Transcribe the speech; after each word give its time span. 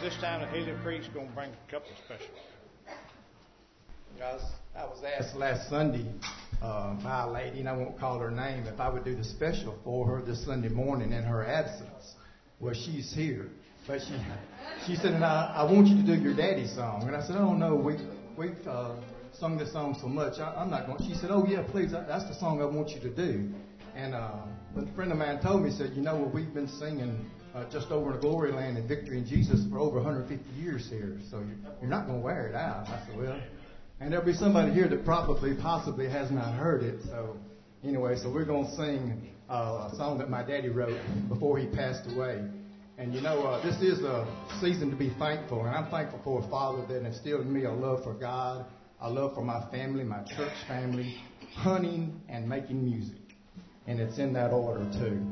this 0.00 0.16
time, 0.16 0.40
the 0.40 0.46
Haley 0.46 0.72
Creek's 0.82 1.08
going 1.08 1.28
to 1.28 1.34
bring 1.34 1.50
a 1.50 1.70
couple 1.70 1.90
of 1.90 1.98
specials. 2.04 2.38
I 4.16 4.32
was, 4.32 4.42
I 4.74 4.84
was 4.84 5.02
asked 5.04 5.36
last 5.36 5.68
Sunday 5.68 6.06
uh, 6.62 6.94
by 7.02 7.24
a 7.24 7.30
lady, 7.30 7.60
and 7.60 7.68
I 7.68 7.76
won't 7.76 7.98
call 7.98 8.18
her 8.18 8.30
name, 8.30 8.66
if 8.66 8.80
I 8.80 8.88
would 8.88 9.04
do 9.04 9.14
the 9.14 9.24
special 9.24 9.78
for 9.84 10.06
her 10.06 10.22
this 10.22 10.44
Sunday 10.46 10.68
morning 10.70 11.12
in 11.12 11.22
her 11.22 11.46
absence. 11.46 12.14
Well, 12.60 12.72
she's 12.72 13.12
here. 13.14 13.48
But 13.86 14.00
she, 14.00 14.16
she 14.86 14.96
said, 14.96 15.12
and 15.12 15.24
I, 15.24 15.54
I 15.56 15.70
want 15.70 15.86
you 15.88 15.96
to 15.96 16.02
do 16.02 16.14
your 16.14 16.34
daddy 16.34 16.66
song. 16.66 17.04
And 17.06 17.14
I 17.14 17.26
said, 17.26 17.36
oh, 17.36 17.52
no, 17.52 17.74
we, 17.74 17.96
we've 18.38 18.66
uh, 18.66 18.96
sung 19.38 19.58
this 19.58 19.72
song 19.72 19.98
so 20.00 20.08
much, 20.08 20.38
I, 20.38 20.54
I'm 20.54 20.70
not 20.70 20.86
going. 20.86 21.02
She 21.06 21.14
said, 21.14 21.30
oh, 21.30 21.44
yeah, 21.46 21.62
please, 21.70 21.92
that's 21.92 22.24
the 22.24 22.34
song 22.34 22.62
I 22.62 22.64
want 22.64 22.90
you 22.90 23.00
to 23.00 23.10
do. 23.10 23.50
And 23.94 24.14
uh, 24.14 24.32
a 24.76 24.94
friend 24.94 25.12
of 25.12 25.18
mine 25.18 25.40
told 25.42 25.62
me, 25.62 25.70
said, 25.70 25.92
you 25.94 26.02
know, 26.02 26.16
well, 26.16 26.30
we've 26.32 26.54
been 26.54 26.68
singing 26.68 27.30
uh, 27.54 27.64
just 27.70 27.90
over 27.90 28.10
in 28.10 28.16
the 28.16 28.20
glory 28.20 28.52
land 28.52 28.76
and 28.76 28.88
victory 28.88 29.18
in 29.18 29.26
Jesus 29.26 29.60
for 29.70 29.78
over 29.78 29.96
150 29.96 30.60
years 30.60 30.88
here, 30.88 31.18
so 31.30 31.38
you're, 31.38 31.72
you're 31.80 31.90
not 31.90 32.06
going 32.06 32.20
to 32.20 32.24
wear 32.24 32.46
it 32.46 32.54
out. 32.54 32.88
I 32.88 33.04
said, 33.06 33.16
well, 33.16 33.40
and 34.00 34.12
there'll 34.12 34.24
be 34.24 34.34
somebody 34.34 34.72
here 34.72 34.88
that 34.88 35.04
probably, 35.04 35.54
possibly 35.54 36.08
has 36.08 36.30
not 36.30 36.54
heard 36.54 36.82
it. 36.82 37.00
So, 37.04 37.36
anyway, 37.84 38.16
so 38.16 38.32
we're 38.32 38.44
going 38.44 38.66
to 38.66 38.76
sing 38.76 39.30
uh, 39.50 39.90
a 39.92 39.96
song 39.96 40.18
that 40.18 40.30
my 40.30 40.42
daddy 40.42 40.68
wrote 40.68 40.98
before 41.28 41.58
he 41.58 41.66
passed 41.66 42.10
away. 42.14 42.42
And 42.96 43.14
you 43.14 43.20
know, 43.20 43.42
uh, 43.42 43.62
this 43.62 43.80
is 43.80 44.02
a 44.04 44.26
season 44.60 44.90
to 44.90 44.96
be 44.96 45.10
thankful, 45.18 45.64
and 45.64 45.74
I'm 45.74 45.90
thankful 45.90 46.20
for 46.22 46.44
a 46.44 46.50
father 46.50 46.86
that 46.86 47.04
instilled 47.04 47.42
in 47.42 47.52
me 47.52 47.64
a 47.64 47.72
love 47.72 48.04
for 48.04 48.14
God, 48.14 48.66
a 49.00 49.10
love 49.10 49.34
for 49.34 49.42
my 49.42 49.68
family, 49.70 50.04
my 50.04 50.22
church 50.36 50.52
family, 50.68 51.16
hunting 51.56 52.20
and 52.28 52.48
making 52.48 52.84
music. 52.84 53.16
And 53.86 53.98
it's 54.00 54.18
in 54.18 54.34
that 54.34 54.52
order, 54.52 54.84
too. 54.92 55.26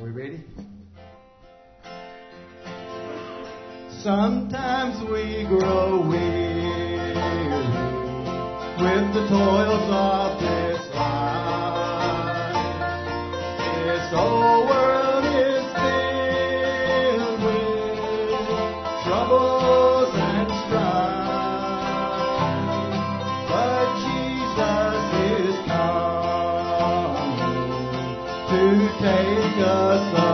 Are 0.00 0.04
we 0.04 0.10
ready? 0.12 0.40
Sometimes 4.02 4.98
we 5.10 5.44
grow 5.46 6.08
weary 6.08 6.70
with 8.78 9.14
the 9.14 9.28
toils 9.28 9.90
of 9.90 10.40
this 10.40 10.94
life. 10.94 11.39
Us 29.58 30.29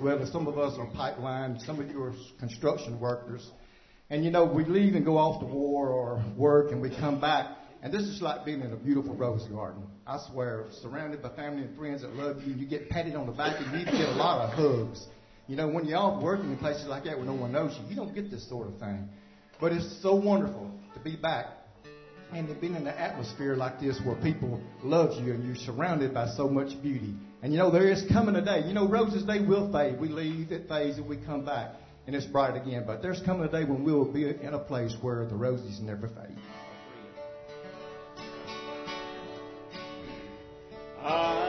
this 0.00 0.28
as 0.28 0.32
some 0.32 0.46
of 0.46 0.58
us 0.58 0.78
are 0.78 0.86
pipeline, 0.86 1.58
some 1.60 1.80
of 1.80 1.88
you 1.88 2.02
are 2.02 2.14
construction 2.38 2.98
workers. 3.00 3.48
And 4.08 4.24
you 4.24 4.30
know, 4.30 4.44
we 4.44 4.64
leave 4.64 4.94
and 4.94 5.04
go 5.04 5.18
off 5.18 5.40
to 5.40 5.46
war 5.46 5.88
or 5.88 6.24
work, 6.36 6.72
and 6.72 6.82
we 6.82 6.90
come 6.90 7.20
back, 7.20 7.46
and 7.82 7.92
this 7.92 8.02
is 8.02 8.20
like 8.20 8.44
being 8.44 8.60
in 8.60 8.72
a 8.72 8.76
beautiful 8.76 9.14
rose 9.14 9.46
garden. 9.46 9.84
I 10.06 10.18
swear, 10.30 10.66
surrounded 10.82 11.22
by 11.22 11.30
family 11.30 11.62
and 11.62 11.78
friends 11.78 12.02
that 12.02 12.14
love 12.14 12.42
you, 12.42 12.54
you 12.54 12.66
get 12.66 12.90
patted 12.90 13.14
on 13.14 13.26
the 13.26 13.32
back, 13.32 13.60
and 13.60 13.78
you 13.78 13.84
get 13.84 14.08
a 14.08 14.16
lot 14.16 14.48
of 14.48 14.54
hugs. 14.54 15.06
You 15.46 15.56
know, 15.56 15.68
when 15.68 15.84
you're 15.84 15.98
off 15.98 16.22
working 16.22 16.50
in 16.50 16.58
places 16.58 16.86
like 16.86 17.04
that 17.04 17.16
where 17.16 17.26
no 17.26 17.34
one 17.34 17.52
knows 17.52 17.76
you, 17.80 17.88
you 17.88 17.96
don't 17.96 18.14
get 18.14 18.30
this 18.30 18.48
sort 18.48 18.68
of 18.68 18.78
thing. 18.78 19.08
But 19.60 19.72
it's 19.72 20.00
so 20.02 20.14
wonderful 20.14 20.70
to 20.94 21.00
be 21.00 21.16
back 21.16 21.46
and 22.32 22.48
to 22.48 22.54
be 22.54 22.68
in 22.68 22.76
an 22.76 22.86
atmosphere 22.86 23.56
like 23.56 23.80
this 23.80 24.00
where 24.04 24.16
people 24.16 24.60
love 24.82 25.22
you 25.22 25.32
and 25.32 25.44
you're 25.44 25.56
surrounded 25.56 26.14
by 26.14 26.28
so 26.36 26.48
much 26.48 26.80
beauty. 26.82 27.14
And 27.42 27.52
you 27.52 27.58
know, 27.58 27.70
there 27.70 27.90
is 27.90 28.04
coming 28.12 28.36
a 28.36 28.44
day. 28.44 28.66
You 28.66 28.74
know, 28.74 28.86
roses, 28.86 29.26
they 29.26 29.40
will 29.40 29.72
fade. 29.72 29.98
We 29.98 30.08
leave, 30.08 30.52
it 30.52 30.68
fades, 30.68 30.98
and 30.98 31.08
we 31.08 31.16
come 31.16 31.44
back, 31.44 31.72
and 32.06 32.14
it's 32.14 32.26
bright 32.26 32.60
again. 32.60 32.84
But 32.86 33.00
there's 33.00 33.20
coming 33.22 33.44
a 33.44 33.50
day 33.50 33.64
when 33.64 33.82
we 33.82 33.92
will 33.92 34.12
be 34.12 34.28
in 34.28 34.52
a 34.52 34.58
place 34.58 34.94
where 35.00 35.26
the 35.26 35.36
roses 35.36 35.80
never 35.80 36.08
fade. 36.08 36.36
I 41.02 41.39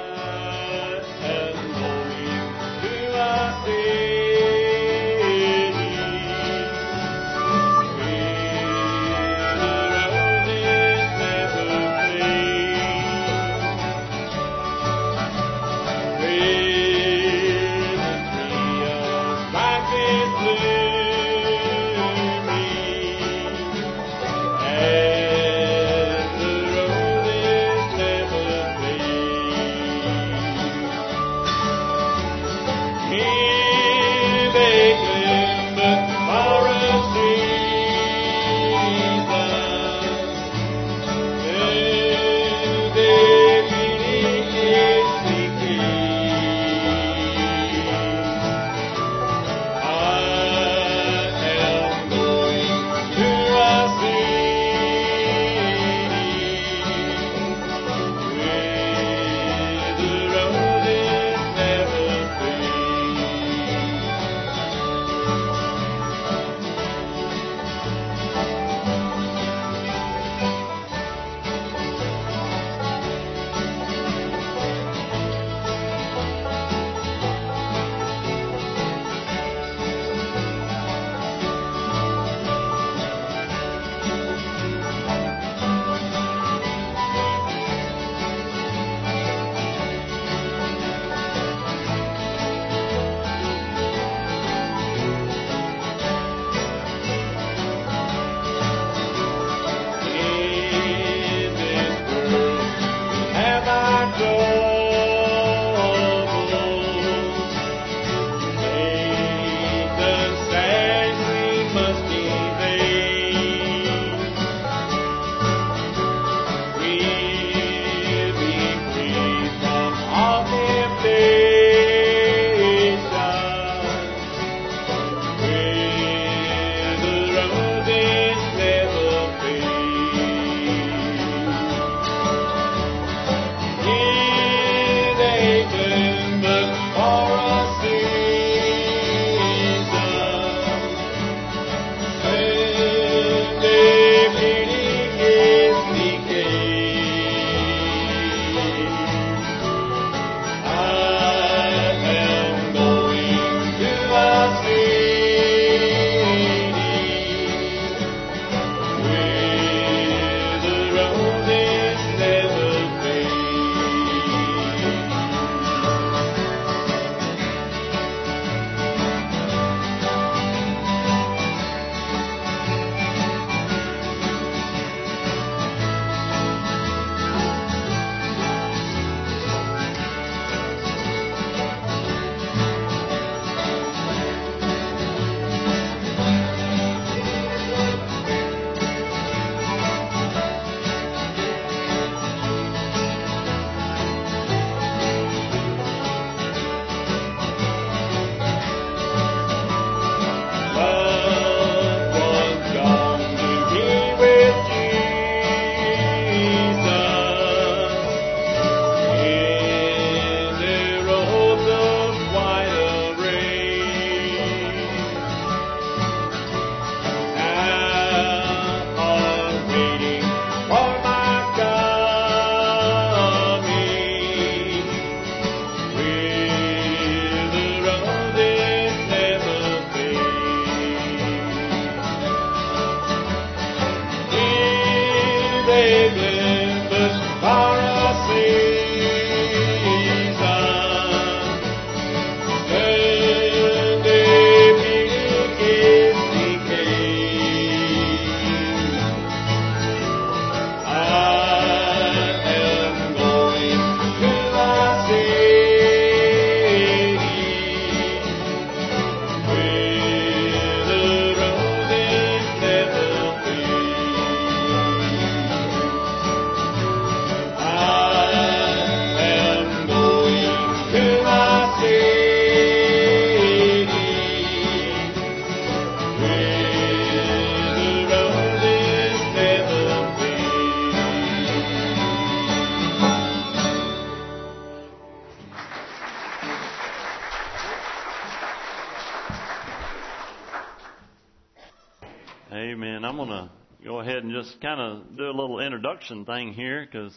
kind 294.61 294.79
of 294.79 295.17
do 295.17 295.23
a 295.23 295.31
little 295.31 295.59
introduction 295.59 296.25
thing 296.25 296.53
here 296.53 296.85
because 296.85 297.13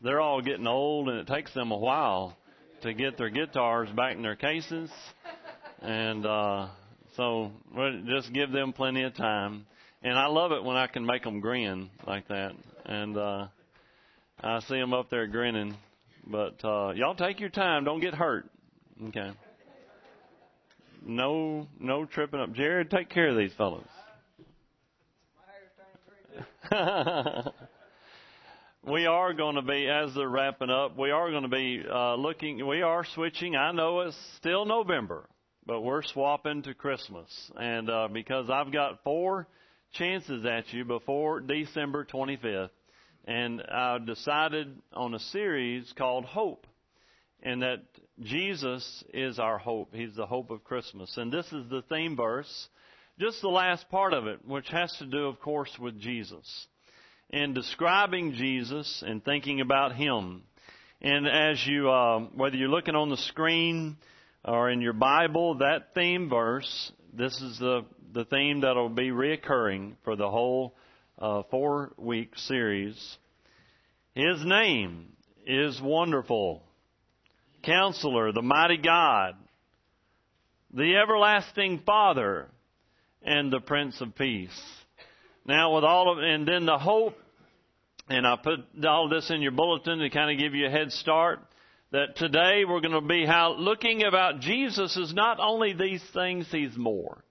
they're 0.00 0.20
all 0.20 0.40
getting 0.40 0.66
old 0.66 1.08
and 1.08 1.18
it 1.18 1.26
takes 1.26 1.52
them 1.52 1.70
a 1.70 1.76
while 1.76 2.36
to 2.82 2.94
get 2.94 3.18
their 3.18 3.28
guitars 3.28 3.90
back 3.90 4.16
in 4.16 4.22
their 4.22 4.36
cases. 4.36 4.90
And 5.82 6.24
uh, 6.24 6.68
so 7.16 7.52
just 8.06 8.32
give 8.32 8.50
them 8.50 8.72
plenty 8.72 9.02
of 9.02 9.14
time. 9.14 9.66
And 10.02 10.18
I 10.18 10.26
love 10.26 10.52
it 10.52 10.64
when 10.64 10.76
I 10.76 10.86
can 10.86 11.04
make 11.04 11.22
them 11.22 11.40
grin 11.40 11.90
like 12.06 12.28
that. 12.28 12.52
And 12.84 13.16
uh, 13.16 13.48
I 14.40 14.60
see 14.60 14.76
them 14.76 14.94
up 14.94 15.10
there 15.10 15.26
grinning. 15.26 15.76
But 16.26 16.64
uh, 16.64 16.92
y'all 16.94 17.14
take 17.14 17.40
your 17.40 17.50
time. 17.50 17.84
Don't 17.84 18.00
get 18.00 18.14
hurt. 18.14 18.48
Okay. 19.08 19.30
No, 21.04 21.68
no 21.78 22.04
tripping 22.04 22.40
up. 22.40 22.52
Jared, 22.52 22.90
take 22.90 23.10
care 23.10 23.28
of 23.28 23.36
these 23.36 23.52
fellows. 23.52 23.86
we 28.86 29.06
are 29.06 29.32
going 29.34 29.56
to 29.56 29.62
be, 29.62 29.88
as 29.88 30.14
they're 30.14 30.28
wrapping 30.28 30.70
up, 30.70 30.96
we 30.98 31.10
are 31.10 31.30
going 31.30 31.42
to 31.42 31.48
be 31.48 31.82
uh, 31.90 32.14
looking, 32.14 32.66
we 32.66 32.82
are 32.82 33.04
switching. 33.14 33.56
I 33.56 33.72
know 33.72 34.00
it's 34.00 34.16
still 34.36 34.64
November, 34.64 35.28
but 35.66 35.80
we're 35.80 36.02
swapping 36.02 36.62
to 36.62 36.74
Christmas. 36.74 37.28
And 37.56 37.90
uh, 37.90 38.08
because 38.12 38.50
I've 38.50 38.72
got 38.72 39.02
four 39.02 39.48
chances 39.92 40.44
at 40.44 40.72
you 40.72 40.84
before 40.84 41.40
December 41.40 42.04
25th, 42.04 42.70
and 43.24 43.62
I 43.62 43.98
decided 43.98 44.80
on 44.92 45.14
a 45.14 45.18
series 45.18 45.92
called 45.96 46.24
Hope, 46.24 46.66
and 47.42 47.62
that 47.62 47.82
Jesus 48.20 49.04
is 49.12 49.38
our 49.38 49.58
hope. 49.58 49.94
He's 49.94 50.14
the 50.14 50.26
hope 50.26 50.50
of 50.50 50.64
Christmas. 50.64 51.12
And 51.16 51.32
this 51.32 51.46
is 51.46 51.68
the 51.68 51.82
theme 51.88 52.16
verse 52.16 52.68
just 53.18 53.40
the 53.40 53.48
last 53.48 53.88
part 53.88 54.12
of 54.12 54.26
it, 54.26 54.44
which 54.46 54.68
has 54.68 54.94
to 54.98 55.06
do, 55.06 55.26
of 55.26 55.40
course, 55.40 55.70
with 55.78 55.98
Jesus. 55.98 56.66
And 57.30 57.54
describing 57.54 58.34
Jesus 58.34 59.02
and 59.04 59.24
thinking 59.24 59.60
about 59.60 59.96
Him. 59.96 60.42
And 61.00 61.26
as 61.26 61.64
you, 61.66 61.90
uh, 61.90 62.20
whether 62.34 62.56
you're 62.56 62.68
looking 62.68 62.94
on 62.94 63.08
the 63.08 63.16
screen 63.16 63.96
or 64.44 64.70
in 64.70 64.80
your 64.80 64.92
Bible, 64.92 65.58
that 65.58 65.94
theme 65.94 66.28
verse, 66.28 66.92
this 67.12 67.34
is 67.40 67.58
the, 67.58 67.84
the 68.12 68.24
theme 68.26 68.60
that'll 68.60 68.90
be 68.90 69.10
reoccurring 69.10 69.94
for 70.04 70.14
the 70.14 70.30
whole 70.30 70.76
uh, 71.18 71.42
four 71.50 71.92
week 71.96 72.32
series. 72.36 73.16
His 74.14 74.44
name 74.44 75.12
is 75.46 75.80
Wonderful, 75.82 76.62
Counselor, 77.62 78.32
the 78.32 78.42
Mighty 78.42 78.78
God, 78.78 79.34
the 80.72 80.96
Everlasting 80.96 81.82
Father, 81.84 82.48
and 83.26 83.52
the 83.52 83.60
Prince 83.60 84.00
of 84.00 84.14
Peace. 84.14 84.58
Now, 85.44 85.74
with 85.74 85.84
all 85.84 86.12
of, 86.12 86.18
and 86.18 86.46
then 86.46 86.64
the 86.64 86.78
hope, 86.78 87.16
and 88.08 88.26
I 88.26 88.36
put 88.36 88.60
all 88.86 89.08
this 89.08 89.30
in 89.30 89.42
your 89.42 89.52
bulletin 89.52 89.98
to 89.98 90.10
kind 90.10 90.30
of 90.30 90.38
give 90.38 90.54
you 90.54 90.66
a 90.66 90.70
head 90.70 90.92
start. 90.92 91.40
That 91.92 92.16
today 92.16 92.64
we're 92.64 92.80
going 92.80 92.92
to 92.92 93.00
be 93.00 93.26
how 93.26 93.54
looking 93.54 94.04
about 94.04 94.40
Jesus 94.40 94.96
is 94.96 95.12
not 95.14 95.38
only 95.40 95.72
these 95.72 96.02
things, 96.14 96.46
He's 96.50 96.76
more. 96.76 97.22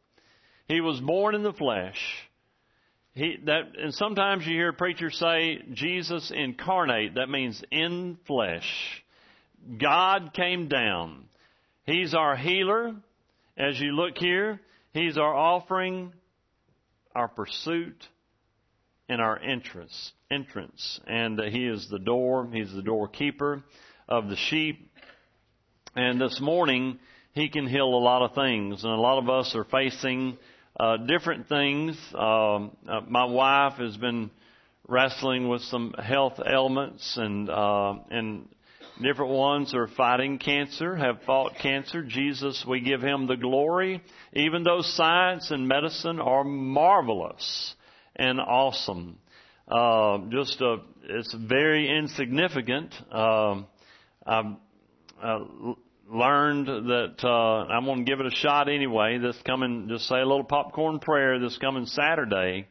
He 0.67 0.81
was 0.81 0.99
born 0.99 1.35
in 1.35 1.43
the 1.43 1.53
flesh. 1.53 1.99
He, 3.13 3.37
that, 3.45 3.77
and 3.77 3.93
sometimes 3.93 4.45
you 4.45 4.53
hear 4.53 4.73
preachers 4.73 5.17
say 5.17 5.59
Jesus 5.73 6.31
incarnate. 6.35 7.15
That 7.15 7.29
means 7.29 7.63
in 7.71 8.17
flesh. 8.27 8.65
God 9.79 10.33
came 10.33 10.67
down. 10.67 11.25
He's 11.85 12.13
our 12.13 12.35
healer. 12.35 12.95
As 13.57 13.79
you 13.79 13.91
look 13.91 14.17
here, 14.17 14.59
He's 14.95 15.17
our 15.17 15.35
offering 15.35 16.13
our 17.13 17.27
pursuit, 17.27 18.01
and 19.07 19.21
our 19.21 19.37
entrance. 19.39 20.13
Entrance, 20.31 20.99
and 21.05 21.39
uh, 21.39 21.43
He 21.43 21.65
is 21.65 21.87
the 21.89 21.99
door. 21.99 22.47
He's 22.51 22.73
the 22.73 22.81
doorkeeper 22.81 23.63
of 24.09 24.29
the 24.29 24.35
sheep. 24.35 24.91
And 25.95 26.19
this 26.19 26.39
morning, 26.41 26.99
He 27.33 27.49
can 27.49 27.67
heal 27.67 27.87
a 27.87 28.03
lot 28.03 28.21
of 28.21 28.35
things, 28.35 28.83
and 28.83 28.91
a 28.93 28.97
lot 28.97 29.21
of 29.21 29.29
us 29.29 29.53
are 29.53 29.65
facing 29.65 30.37
uh, 30.79 30.97
different 30.97 31.49
things. 31.49 31.97
Um, 32.13 32.75
uh, 32.89 33.01
my 33.07 33.25
wife 33.25 33.73
has 33.73 33.95
been 33.97 34.31
wrestling 34.87 35.49
with 35.49 35.61
some 35.63 35.93
health 35.93 36.39
ailments, 36.45 37.17
and 37.17 37.49
uh, 37.49 37.95
and 38.09 38.47
different 39.01 39.31
ones 39.31 39.73
are 39.73 39.87
fighting 39.87 40.39
cancer, 40.39 40.95
have 40.95 41.21
fought 41.25 41.55
cancer. 41.61 42.03
Jesus, 42.03 42.65
we 42.67 42.79
give 42.79 43.01
Him 43.01 43.27
the 43.27 43.35
glory, 43.35 44.01
even 44.33 44.63
though 44.63 44.81
science 44.81 45.51
and 45.51 45.67
medicine 45.67 46.19
are 46.19 46.43
marvelous 46.43 47.75
and 48.15 48.39
awesome. 48.39 49.17
Uh, 49.67 50.19
just 50.29 50.61
a, 50.61 50.77
it's 51.03 51.33
very 51.33 51.97
insignificant. 51.97 52.93
Uh, 53.11 53.63
I've 54.25 54.45
uh, 55.23 55.39
learned 56.11 56.67
that 56.67 57.15
uh, 57.23 57.27
I'm 57.27 57.85
going 57.85 58.05
to 58.05 58.11
give 58.11 58.19
it 58.19 58.27
a 58.27 58.35
shot 58.35 58.69
anyway. 58.69 59.17
This 59.17 59.37
coming, 59.45 59.87
just 59.89 60.07
say 60.07 60.15
a 60.15 60.25
little 60.25 60.43
popcorn 60.43 60.99
prayer. 60.99 61.39
This 61.39 61.57
coming 61.57 61.85
Saturday, 61.85 62.67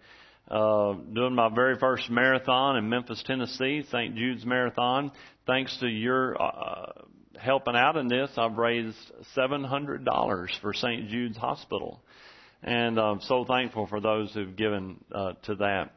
uh, 0.50 0.94
doing 1.12 1.34
my 1.34 1.48
very 1.54 1.78
first 1.78 2.10
marathon 2.10 2.76
in 2.76 2.88
Memphis, 2.88 3.22
Tennessee, 3.26 3.84
St. 3.90 4.14
Jude's 4.14 4.44
Marathon. 4.44 5.10
Thanks 5.46 5.76
to 5.80 5.86
your 5.86 6.40
uh, 6.40 6.92
helping 7.38 7.76
out 7.76 7.96
in 7.96 8.08
this, 8.08 8.30
I've 8.36 8.56
raised 8.56 8.96
$700 9.36 10.60
for 10.60 10.74
St. 10.74 11.08
Jude's 11.08 11.36
Hospital. 11.36 12.00
And 12.62 12.98
I'm 12.98 13.20
so 13.20 13.44
thankful 13.44 13.86
for 13.86 14.00
those 14.00 14.32
who've 14.32 14.56
given 14.56 15.02
uh, 15.12 15.32
to 15.44 15.54
that. 15.56 15.90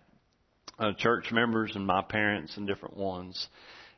Uh, 0.80 0.92
church 0.96 1.32
members 1.32 1.72
and 1.74 1.88
my 1.88 2.04
parents 2.04 2.56
and 2.56 2.68
different 2.68 2.96
ones. 2.96 3.48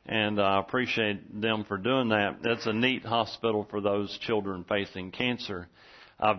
And 0.06 0.40
I 0.40 0.58
appreciate 0.60 1.40
them 1.40 1.64
for 1.68 1.76
doing 1.76 2.08
that. 2.08 2.38
That's 2.42 2.66
a 2.66 2.72
neat 2.72 3.04
hospital 3.04 3.66
for 3.70 3.82
those 3.82 4.16
children 4.22 4.64
facing 4.66 5.10
cancer. 5.10 5.68
I've, 6.18 6.38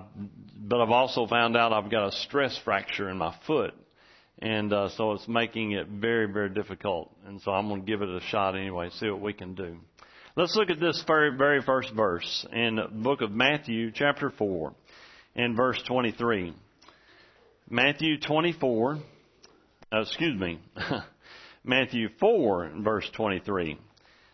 but 0.58 0.82
I've 0.82 0.90
also 0.90 1.28
found 1.28 1.56
out 1.56 1.74
I've 1.74 1.92
got 1.92 2.08
a 2.08 2.12
stress 2.12 2.60
fracture 2.66 3.10
in 3.10 3.18
my 3.18 3.36
foot 3.46 3.76
and 4.40 4.74
uh, 4.74 4.90
so 4.90 5.14
it's 5.14 5.28
making 5.28 5.74
it 5.74 5.88
very, 5.88 6.32
very 6.32 6.50
difficult. 6.50 7.12
And 7.26 7.42
so 7.42 7.52
I'm 7.52 7.68
going 7.68 7.82
to 7.82 7.88
give 7.88 8.02
it 8.02 8.10
a 8.10 8.22
shot 8.22 8.56
anyway, 8.56 8.90
see 8.92 9.10
what 9.10 9.22
we 9.22 9.34
can 9.34 9.56
do. 9.56 9.78
Let's 10.36 10.56
look 10.56 10.70
at 10.70 10.80
this 10.80 11.04
very, 11.06 11.36
very 11.38 11.62
first 11.62 11.94
verse 11.94 12.46
in 12.54 12.78
the 12.78 12.88
book 12.90 13.22
of 13.22 13.32
Matthew, 13.32 13.92
chapter 13.92 14.30
4, 14.30 14.74
and 15.36 15.58
verse 15.58 15.82
23. 15.88 16.54
Matthew 17.70 18.20
24, 18.20 18.98
uh, 19.94 20.02
excuse 20.02 20.40
me, 20.40 20.60
Matthew 21.64 22.10
4, 22.20 22.72
verse 22.80 23.10
23. 23.16 23.78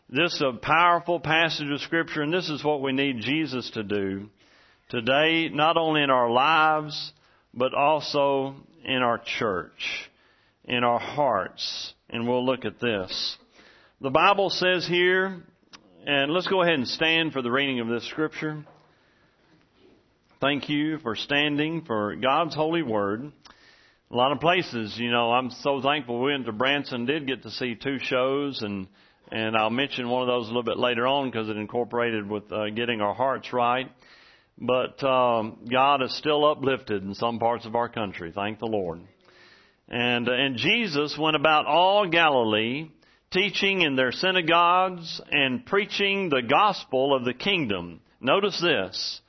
This 0.09 0.35
is 0.35 0.41
a 0.41 0.53
powerful 0.53 1.19
passage 1.19 1.69
of 1.69 1.81
Scripture, 1.81 2.21
and 2.21 2.33
this 2.33 2.49
is 2.49 2.63
what 2.63 2.81
we 2.81 2.93
need 2.93 3.21
Jesus 3.21 3.69
to 3.71 3.83
do 3.83 4.29
today, 4.89 5.49
not 5.49 5.77
only 5.77 6.01
in 6.01 6.09
our 6.09 6.29
lives, 6.29 7.11
but 7.57 7.73
also 7.73 8.55
in 8.85 9.01
our 9.01 9.17
church, 9.17 10.09
in 10.63 10.83
our 10.83 10.99
hearts. 10.99 11.93
And 12.09 12.27
we'll 12.27 12.45
look 12.45 12.63
at 12.63 12.79
this. 12.79 13.37
The 13.99 14.11
Bible 14.11 14.49
says 14.51 14.87
here, 14.87 15.41
and 16.05 16.31
let's 16.31 16.47
go 16.47 16.61
ahead 16.61 16.75
and 16.75 16.87
stand 16.87 17.33
for 17.33 17.41
the 17.41 17.51
reading 17.51 17.79
of 17.79 17.87
this 17.87 18.07
scripture. 18.07 18.63
Thank 20.39 20.69
you 20.69 20.99
for 20.99 21.15
standing 21.15 21.81
for 21.83 22.15
God's 22.15 22.53
holy 22.53 22.83
word. 22.83 23.31
A 24.11 24.15
lot 24.15 24.31
of 24.31 24.39
places, 24.39 24.95
you 24.97 25.11
know, 25.11 25.31
I'm 25.31 25.49
so 25.49 25.81
thankful 25.81 26.21
we 26.21 26.31
went 26.31 26.45
to 26.45 26.51
Branson, 26.51 27.05
did 27.05 27.27
get 27.27 27.43
to 27.43 27.51
see 27.51 27.75
two 27.75 27.97
shows, 27.99 28.61
and 28.61 28.87
and 29.29 29.57
I'll 29.57 29.69
mention 29.69 30.07
one 30.07 30.21
of 30.21 30.27
those 30.27 30.45
a 30.45 30.47
little 30.47 30.63
bit 30.63 30.77
later 30.77 31.05
on 31.05 31.29
because 31.29 31.49
it 31.49 31.57
incorporated 31.57 32.29
with 32.29 32.49
uh, 32.49 32.69
getting 32.69 33.01
our 33.01 33.13
hearts 33.13 33.51
right. 33.51 33.91
But 34.59 35.03
um, 35.03 35.59
God 35.71 36.01
is 36.01 36.15
still 36.17 36.49
uplifted 36.49 37.03
in 37.03 37.13
some 37.13 37.37
parts 37.37 37.65
of 37.65 37.75
our 37.75 37.89
country. 37.89 38.31
Thank 38.33 38.59
the 38.59 38.65
Lord. 38.65 39.01
And 39.87 40.27
uh, 40.27 40.33
and 40.33 40.57
Jesus 40.57 41.17
went 41.17 41.35
about 41.35 41.65
all 41.65 42.07
Galilee, 42.09 42.89
teaching 43.31 43.81
in 43.81 43.95
their 43.95 44.11
synagogues 44.11 45.21
and 45.31 45.65
preaching 45.65 46.29
the 46.29 46.41
gospel 46.41 47.15
of 47.15 47.23
the 47.23 47.33
kingdom. 47.33 48.01
Notice 48.19 48.59
this, 48.59 49.21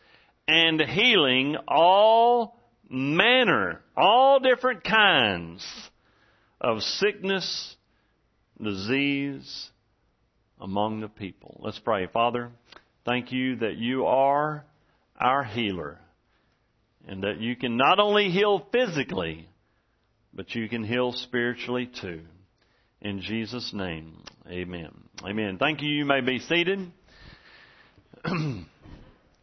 and 0.48 0.80
healing 0.80 1.56
all 1.68 2.58
manner, 2.88 3.82
all 3.96 4.40
different 4.40 4.82
kinds 4.82 5.64
of 6.60 6.80
sickness, 6.80 7.76
disease 8.60 9.70
among 10.58 11.00
the 11.00 11.08
people. 11.08 11.60
Let's 11.60 11.78
pray. 11.78 12.06
Father, 12.06 12.50
thank 13.04 13.30
you 13.30 13.56
that 13.56 13.76
you 13.76 14.06
are 14.06 14.64
our 15.18 15.44
healer. 15.44 15.98
And 17.06 17.22
that 17.22 17.40
you 17.40 17.56
can 17.56 17.76
not 17.76 17.98
only 17.98 18.30
heal 18.30 18.66
physically, 18.72 19.48
but 20.32 20.54
you 20.54 20.68
can 20.68 20.84
heal 20.84 21.12
spiritually 21.12 21.90
too. 22.00 22.20
In 23.00 23.20
Jesus' 23.20 23.72
name, 23.72 24.22
amen. 24.48 24.90
Amen. 25.24 25.58
Thank 25.58 25.82
you. 25.82 25.88
You 25.88 26.04
may 26.04 26.20
be 26.20 26.40
seated. 26.40 26.92
and 28.24 28.66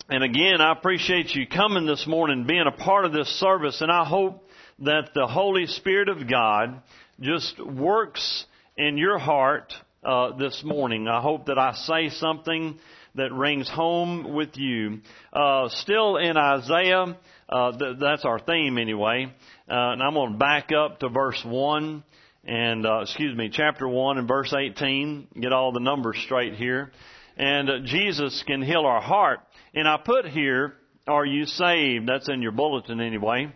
again, 0.09 0.59
I 0.59 0.73
appreciate 0.73 1.33
you 1.33 1.47
coming 1.47 1.85
this 1.85 2.05
morning, 2.05 2.45
being 2.45 2.65
a 2.67 2.71
part 2.71 3.05
of 3.05 3.13
this 3.13 3.29
service, 3.39 3.81
and 3.81 3.91
I 3.91 4.05
hope 4.05 4.47
that 4.79 5.11
the 5.15 5.25
Holy 5.25 5.67
Spirit 5.67 6.09
of 6.09 6.29
God 6.29 6.81
just 7.21 7.59
works 7.65 8.45
in 8.77 8.97
your 8.97 9.17
heart 9.17 9.73
uh, 10.03 10.37
this 10.37 10.61
morning. 10.63 11.07
I 11.07 11.21
hope 11.21 11.45
that 11.45 11.57
I 11.57 11.73
say 11.73 12.09
something 12.09 12.77
that 13.15 13.33
rings 13.33 13.69
home 13.69 14.33
with 14.33 14.57
you. 14.57 14.99
Uh, 15.31 15.69
still 15.69 16.17
in 16.17 16.37
Isaiah, 16.37 17.17
uh, 17.49 17.71
th- 17.77 17.97
that's 17.99 18.25
our 18.25 18.39
theme 18.39 18.77
anyway. 18.77 19.25
Uh, 19.69 19.93
and 19.93 20.03
I'm 20.03 20.13
going 20.13 20.33
to 20.33 20.37
back 20.37 20.71
up 20.71 20.99
to 20.99 21.09
verse 21.09 21.41
1 21.45 22.03
and, 22.43 22.85
uh, 22.85 22.99
excuse 23.01 23.35
me, 23.35 23.49
chapter 23.51 23.87
1 23.87 24.17
and 24.17 24.27
verse 24.27 24.53
18. 24.53 25.27
Get 25.41 25.53
all 25.53 25.71
the 25.71 25.79
numbers 25.79 26.17
straight 26.25 26.55
here. 26.55 26.91
And 27.37 27.69
uh, 27.69 27.73
Jesus 27.85 28.43
can 28.45 28.61
heal 28.61 28.85
our 28.85 29.01
heart. 29.01 29.39
And 29.73 29.87
I 29.87 29.97
put 29.97 30.25
here, 30.25 30.73
are 31.07 31.25
you 31.25 31.45
saved? 31.45 32.07
That's 32.07 32.29
in 32.29 32.41
your 32.41 32.51
bulletin 32.51 33.01
anyway. 33.01 33.51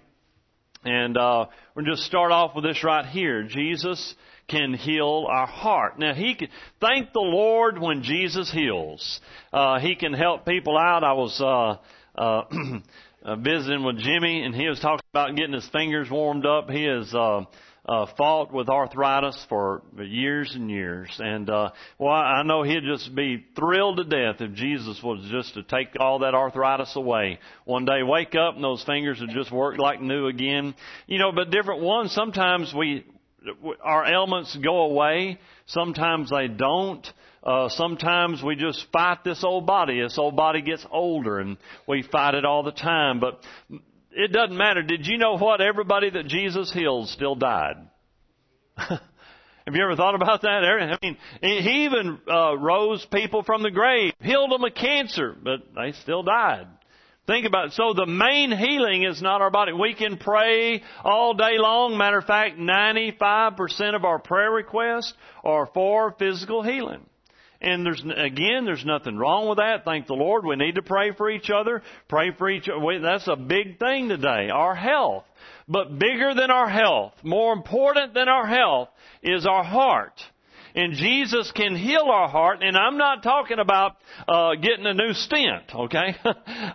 And 0.83 1.17
uh, 1.17 1.47
we'll 1.75 1.85
just 1.85 2.03
start 2.03 2.31
off 2.31 2.55
with 2.55 2.63
this 2.63 2.83
right 2.83 3.05
here. 3.05 3.43
Jesus 3.43 4.15
can 4.49 4.73
heal 4.73 5.27
our 5.29 5.47
heart. 5.47 5.99
Now 5.99 6.13
he 6.13 6.35
can, 6.35 6.49
thank 6.81 7.13
the 7.13 7.19
Lord 7.19 7.79
when 7.79 8.03
Jesus 8.03 8.51
heals. 8.51 9.19
Uh, 9.53 9.79
he 9.79 9.95
can 9.95 10.13
help 10.13 10.45
people 10.45 10.77
out. 10.77 11.03
I 11.03 11.13
was, 11.13 11.39
uh, 11.39 11.77
uh, 12.19 12.43
uh, 13.23 13.35
visiting 13.37 13.83
with 13.83 13.97
Jimmy 13.99 14.43
and 14.43 14.55
he 14.55 14.67
was 14.67 14.79
talking 14.79 15.05
about 15.13 15.35
getting 15.35 15.53
his 15.53 15.67
fingers 15.69 16.09
warmed 16.09 16.45
up. 16.45 16.69
He 16.69 16.85
is, 16.85 17.13
uh, 17.13 17.45
uh, 17.89 18.05
fought 18.17 18.53
with 18.53 18.69
arthritis 18.69 19.45
for 19.49 19.81
years 19.97 20.51
and 20.53 20.69
years. 20.69 21.09
And, 21.17 21.49
uh, 21.49 21.71
well, 21.97 22.13
I 22.13 22.43
know 22.43 22.61
he'd 22.61 22.83
just 22.83 23.15
be 23.15 23.43
thrilled 23.55 23.97
to 23.97 24.03
death 24.03 24.41
if 24.41 24.53
Jesus 24.53 25.01
was 25.01 25.27
just 25.31 25.55
to 25.55 25.63
take 25.63 25.95
all 25.99 26.19
that 26.19 26.35
arthritis 26.35 26.95
away. 26.95 27.39
One 27.65 27.85
day 27.85 28.03
wake 28.03 28.35
up 28.35 28.53
and 28.53 28.63
those 28.63 28.83
fingers 28.83 29.19
would 29.19 29.31
just 29.31 29.51
work 29.51 29.79
like 29.79 30.01
new 30.01 30.27
again. 30.27 30.75
You 31.07 31.17
know, 31.17 31.31
but 31.31 31.49
different 31.49 31.81
ones, 31.81 32.11
sometimes 32.11 32.71
we, 32.77 33.05
our 33.83 34.05
ailments 34.05 34.55
go 34.55 34.81
away. 34.81 35.39
Sometimes 35.67 36.29
they 36.29 36.47
don't. 36.47 37.05
Uh, 37.43 37.69
sometimes 37.69 38.43
we 38.43 38.55
just 38.55 38.85
fight 38.91 39.23
this 39.23 39.43
old 39.43 39.65
body. 39.65 40.01
This 40.01 40.17
old 40.17 40.35
body 40.35 40.61
gets 40.61 40.85
older 40.91 41.39
and 41.39 41.57
we 41.87 42.03
fight 42.03 42.35
it 42.35 42.45
all 42.45 42.63
the 42.63 42.71
time. 42.71 43.19
But 43.19 43.41
it 44.11 44.31
doesn't 44.31 44.57
matter. 44.57 44.83
Did 44.83 45.07
you 45.07 45.17
know 45.17 45.37
what? 45.37 45.61
Everybody 45.61 46.09
that 46.09 46.27
Jesus 46.27 46.71
healed 46.71 47.09
still 47.09 47.35
died. 47.35 47.77
Have 48.77 49.75
you 49.75 49.83
ever 49.83 49.95
thought 49.95 50.15
about 50.15 50.41
that? 50.41 50.63
I 50.63 50.97
mean, 51.05 51.17
he 51.41 51.85
even 51.85 52.17
uh, 52.27 52.57
rose 52.57 53.05
people 53.11 53.43
from 53.43 53.61
the 53.61 53.69
grave, 53.69 54.13
healed 54.19 54.51
them 54.51 54.63
of 54.63 54.73
cancer, 54.73 55.35
but 55.41 55.59
they 55.75 55.91
still 55.91 56.23
died. 56.23 56.67
Think 57.29 57.45
about 57.45 57.67
it. 57.67 57.73
So 57.73 57.93
the 57.93 58.07
main 58.07 58.51
healing 58.51 59.03
is 59.03 59.21
not 59.21 59.39
our 59.39 59.51
body. 59.51 59.71
We 59.71 59.93
can 59.93 60.17
pray 60.17 60.81
all 61.03 61.35
day 61.35 61.59
long. 61.59 61.95
Matter 61.95 62.17
of 62.17 62.25
fact, 62.25 62.57
95% 62.57 63.95
of 63.95 64.03
our 64.03 64.17
prayer 64.17 64.49
requests 64.49 65.13
are 65.43 65.69
for 65.71 66.15
physical 66.17 66.63
healing. 66.63 67.05
And 67.61 67.85
there's, 67.85 68.01
again, 68.01 68.65
there's 68.65 68.83
nothing 68.83 69.15
wrong 69.15 69.47
with 69.47 69.59
that. 69.59 69.85
Thank 69.85 70.07
the 70.07 70.15
Lord. 70.15 70.43
We 70.43 70.55
need 70.55 70.73
to 70.75 70.81
pray 70.81 71.11
for 71.11 71.29
each 71.29 71.51
other. 71.51 71.83
Pray 72.07 72.31
for 72.35 72.49
each 72.49 72.67
other. 72.67 72.99
That's 72.99 73.27
a 73.27 73.35
big 73.35 73.77
thing 73.77 74.09
today. 74.09 74.49
Our 74.49 74.73
health. 74.73 75.25
But 75.67 75.99
bigger 75.99 76.33
than 76.33 76.49
our 76.49 76.67
health, 76.67 77.13
more 77.21 77.53
important 77.53 78.15
than 78.15 78.27
our 78.27 78.47
health, 78.47 78.89
is 79.21 79.45
our 79.45 79.63
heart. 79.63 80.19
And 80.75 80.93
Jesus 80.93 81.51
can 81.51 81.75
heal 81.75 82.05
our 82.11 82.29
heart, 82.29 82.61
and 82.61 82.77
I'm 82.77 82.97
not 82.97 83.23
talking 83.23 83.59
about 83.59 83.97
uh, 84.27 84.55
getting 84.55 84.85
a 84.85 84.93
new 84.93 85.13
stent, 85.13 85.73
okay? 85.73 86.15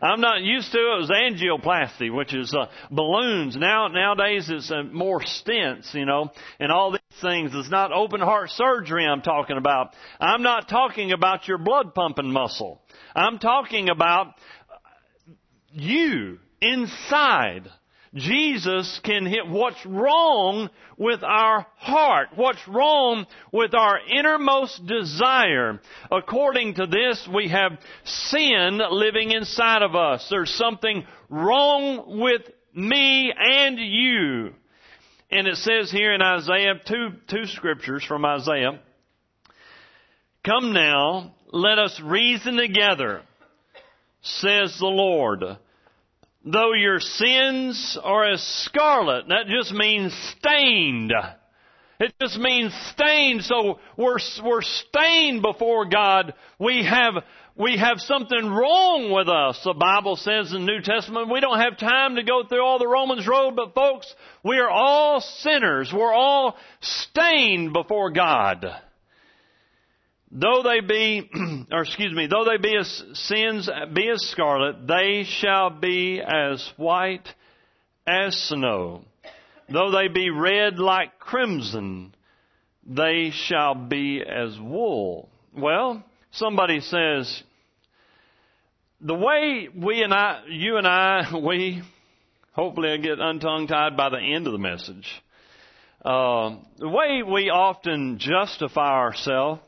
I'm 0.02 0.20
not 0.20 0.42
used 0.42 0.72
to 0.72 0.78
it. 0.78 0.94
It 0.94 1.00
was 1.00 1.10
angioplasty, 1.10 2.14
which 2.14 2.34
is 2.34 2.54
uh, 2.54 2.66
balloons. 2.90 3.56
Now 3.56 3.88
nowadays 3.88 4.48
it's 4.50 4.70
uh, 4.70 4.82
more 4.82 5.20
stents, 5.20 5.94
you 5.94 6.06
know, 6.06 6.30
and 6.58 6.72
all 6.72 6.92
these 6.92 7.00
things. 7.20 7.52
It's 7.54 7.70
not 7.70 7.92
open 7.92 8.20
heart 8.20 8.50
surgery 8.50 9.06
I'm 9.06 9.22
talking 9.22 9.56
about. 9.56 9.94
I'm 10.18 10.42
not 10.42 10.68
talking 10.68 11.12
about 11.12 11.46
your 11.46 11.58
blood 11.58 11.94
pumping 11.94 12.32
muscle. 12.32 12.82
I'm 13.14 13.38
talking 13.38 13.88
about 13.88 14.34
you 15.70 16.38
inside 16.60 17.68
Jesus 18.14 19.00
can 19.02 19.26
hit 19.26 19.49
what's 19.49 19.85
wrong 19.85 20.71
with 20.97 21.25
our 21.25 21.66
heart, 21.76 22.28
what's 22.37 22.66
wrong 22.68 23.26
with 23.52 23.74
our 23.74 23.98
innermost 24.09 24.87
desire. 24.87 25.81
According 26.12 26.74
to 26.74 26.87
this, 26.87 27.29
we 27.33 27.48
have 27.48 27.72
sin 28.05 28.81
living 28.90 29.33
inside 29.33 29.83
of 29.83 29.96
us. 29.96 30.27
There's 30.31 30.55
something 30.55 31.05
wrong 31.29 32.20
with 32.20 32.42
me 32.72 33.33
and 33.37 33.79
you. 33.79 34.55
And 35.31 35.48
it 35.48 35.57
says 35.57 35.90
here 35.90 36.14
in 36.14 36.22
Isaiah, 36.22 36.74
two, 36.87 37.09
two 37.29 37.46
scriptures 37.46 38.05
from 38.05 38.24
Isaiah. 38.24 38.81
Come 40.44 40.72
now, 40.72 41.35
let 41.53 41.81
us 41.81 42.00
reason 42.00 42.57
together, 42.57 43.22
says 44.22 44.77
the 44.79 44.87
Lord 44.87 45.42
though 46.44 46.72
your 46.74 47.00
sins 47.00 47.98
are 48.02 48.33
as 48.33 48.42
scarlet. 48.42 49.28
That 49.28 49.46
just 49.48 49.72
means 49.72 50.12
stained. 50.38 51.12
It 52.00 52.14
just 52.20 52.38
means 52.38 52.74
stained. 52.90 53.44
So 53.44 53.78
we're, 53.96 54.18
we're 54.44 54.62
stained 54.62 55.42
before 55.42 55.87
God. 55.87 56.35
We 56.59 56.85
have, 56.85 57.24
we 57.57 57.78
have 57.78 57.98
something 57.98 58.46
wrong 58.46 59.11
with 59.12 59.28
us. 59.28 59.61
The 59.64 59.74
Bible 59.74 60.16
says 60.16 60.52
in 60.52 60.66
the 60.66 60.72
New 60.72 60.80
Testament, 60.83 61.30
we 61.30 61.40
don't 61.40 61.61
have 61.61 61.78
time 61.78 62.16
to 62.16 62.22
go 62.22 62.42
through 62.46 62.62
all 62.62 62.78
the 62.78 62.88
Romans 62.88 63.26
road, 63.26 63.54
but 63.57 63.74
folks, 63.74 64.12
we 64.44 64.59
are 64.59 64.70
all 64.70 65.20
sinners. 65.20 65.92
We're 65.92 66.12
all 66.12 66.57
stained 66.80 67.72
before 67.72 68.11
God 68.11 68.66
though 70.35 70.62
they 70.62 70.81
be, 70.81 71.31
or 71.73 71.83
excuse 71.83 72.12
me, 72.12 72.27
though 72.27 72.44
they 72.44 72.59
be 72.59 72.77
as 72.77 73.05
sins 73.14 73.70
be 73.94 74.11
as 74.11 74.20
scarlet, 74.31 74.87
they 74.87 75.25
shall 75.25 75.70
be 75.70 76.20
as 76.20 76.68
white 76.77 77.27
as 78.07 78.37
snow. 78.49 79.05
Though 79.73 79.90
they 79.90 80.09
be 80.09 80.29
red 80.29 80.79
like 80.79 81.18
crimson, 81.18 82.14
they 82.85 83.31
shall 83.33 83.75
be 83.75 84.23
as 84.23 84.59
wool. 84.61 85.31
Well, 85.57 86.05
somebody 86.33 86.81
says, 86.81 87.42
the 89.01 89.14
way 89.14 89.68
we 89.75 90.03
and 90.03 90.12
I, 90.12 90.42
you 90.49 90.77
and 90.77 90.87
I, 90.87 91.37
we, 91.47 91.83
hopefully 92.53 92.90
I 92.90 92.97
get 92.99 93.18
untongue 93.18 93.68
tied 93.68 93.97
by 93.97 94.11
the 94.11 94.18
end 94.18 94.47
of 94.47 94.53
the 94.53 94.59
message. 94.59 95.09
Uh, 96.05 96.57
the 96.77 96.88
way 96.88 97.23
we 97.23 97.49
often 97.49 98.18
justify 98.18 98.99
ourselves 98.99 99.62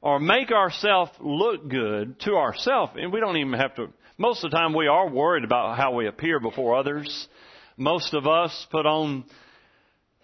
or 0.00 0.20
make 0.20 0.50
ourselves 0.50 1.10
look 1.20 1.68
good 1.68 2.18
to 2.20 2.34
ourselves, 2.34 2.92
and 2.96 3.12
we 3.12 3.20
don't 3.20 3.36
even 3.36 3.54
have 3.54 3.74
to, 3.76 3.88
most 4.16 4.44
of 4.44 4.50
the 4.50 4.56
time 4.56 4.74
we 4.74 4.86
are 4.86 5.08
worried 5.08 5.44
about 5.44 5.76
how 5.76 5.92
we 5.92 6.06
appear 6.06 6.40
before 6.40 6.76
others. 6.76 7.28
Most 7.76 8.14
of 8.14 8.26
us 8.26 8.66
put 8.70 8.86
on 8.86 9.24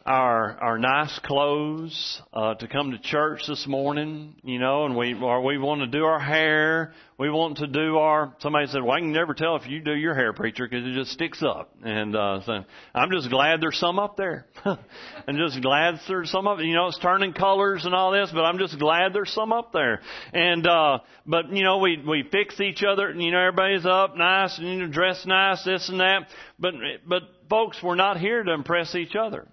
our 0.07 0.59
our 0.61 0.79
nice 0.79 1.19
clothes 1.21 2.21
uh, 2.35 2.55
to 2.55 2.69
come 2.69 2.91
to 2.91 2.99
church 2.99 3.43
this 3.49 3.67
morning, 3.67 4.37
you 4.43 4.59
know, 4.59 4.85
and 4.85 4.97
we 4.97 5.15
or 5.15 5.43
we 5.43 5.57
want 5.57 5.81
to 5.81 5.87
do 5.87 6.05
our 6.05 6.21
hair. 6.21 6.93
We 7.17 7.31
want 7.31 7.59
to 7.59 7.67
do 7.67 7.97
our. 7.97 8.35
Somebody 8.41 8.67
said, 8.67 8.83
"Well, 8.83 8.93
I 8.93 9.01
can 9.01 9.13
never 9.13 9.33
tell 9.33 9.57
if 9.57 9.67
you 9.67 9.81
do 9.81 9.95
your 9.95 10.15
hair, 10.15 10.35
preacher, 10.35 10.69
because 10.69 10.85
it 10.85 10.93
just 10.93 11.13
sticks 11.13 11.43
up." 11.43 11.75
And 11.83 12.15
uh, 12.15 12.43
so 12.45 12.65
I'm 12.95 13.11
just 13.13 13.31
glad 13.31 13.63
there's 13.63 13.79
some 13.79 13.99
up 13.99 14.17
there. 14.19 14.47
I'm 14.65 15.37
just 15.39 15.63
glad 15.63 16.01
there's 16.07 16.31
some 16.31 16.47
up. 16.49 16.59
You 16.61 16.75
know, 16.75 16.89
it's 16.89 16.99
turning 16.99 17.33
colors 17.33 17.87
and 17.87 17.95
all 17.95 18.13
this, 18.13 18.31
but 18.31 18.43
I'm 18.43 18.59
just 18.59 18.79
glad 18.79 19.15
there's 19.15 19.33
some 19.33 19.53
up 19.53 19.73
there. 19.73 20.03
And 20.35 20.67
uh, 20.67 20.99
but 21.25 21.51
you 21.51 21.63
know, 21.63 21.79
we 21.79 22.03
we 22.07 22.29
fix 22.31 22.61
each 22.61 22.83
other. 22.83 23.11
You 23.11 23.31
know, 23.31 23.41
everybody's 23.41 23.87
up 23.87 24.19
nice 24.19 24.59
and 24.59 24.67
you 24.67 24.81
know, 24.81 24.89
dressed 24.89 25.27
nice, 25.27 25.65
this 25.65 25.89
and 25.89 26.01
that. 26.01 26.27
But 26.59 26.75
but 27.07 27.23
folks, 27.49 27.83
we're 27.83 27.95
not 27.95 28.19
here 28.19 28.43
to 28.43 28.53
impress 28.53 28.95
each 28.95 29.17
other. 29.17 29.49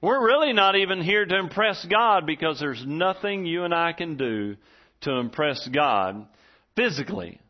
We're 0.00 0.24
really 0.24 0.52
not 0.52 0.76
even 0.76 1.00
here 1.02 1.26
to 1.26 1.38
impress 1.38 1.84
God 1.84 2.24
because 2.26 2.60
there's 2.60 2.84
nothing 2.86 3.46
you 3.46 3.64
and 3.64 3.74
I 3.74 3.92
can 3.92 4.16
do 4.16 4.56
to 5.02 5.12
impress 5.12 5.66
God 5.68 6.26
physically. 6.76 7.40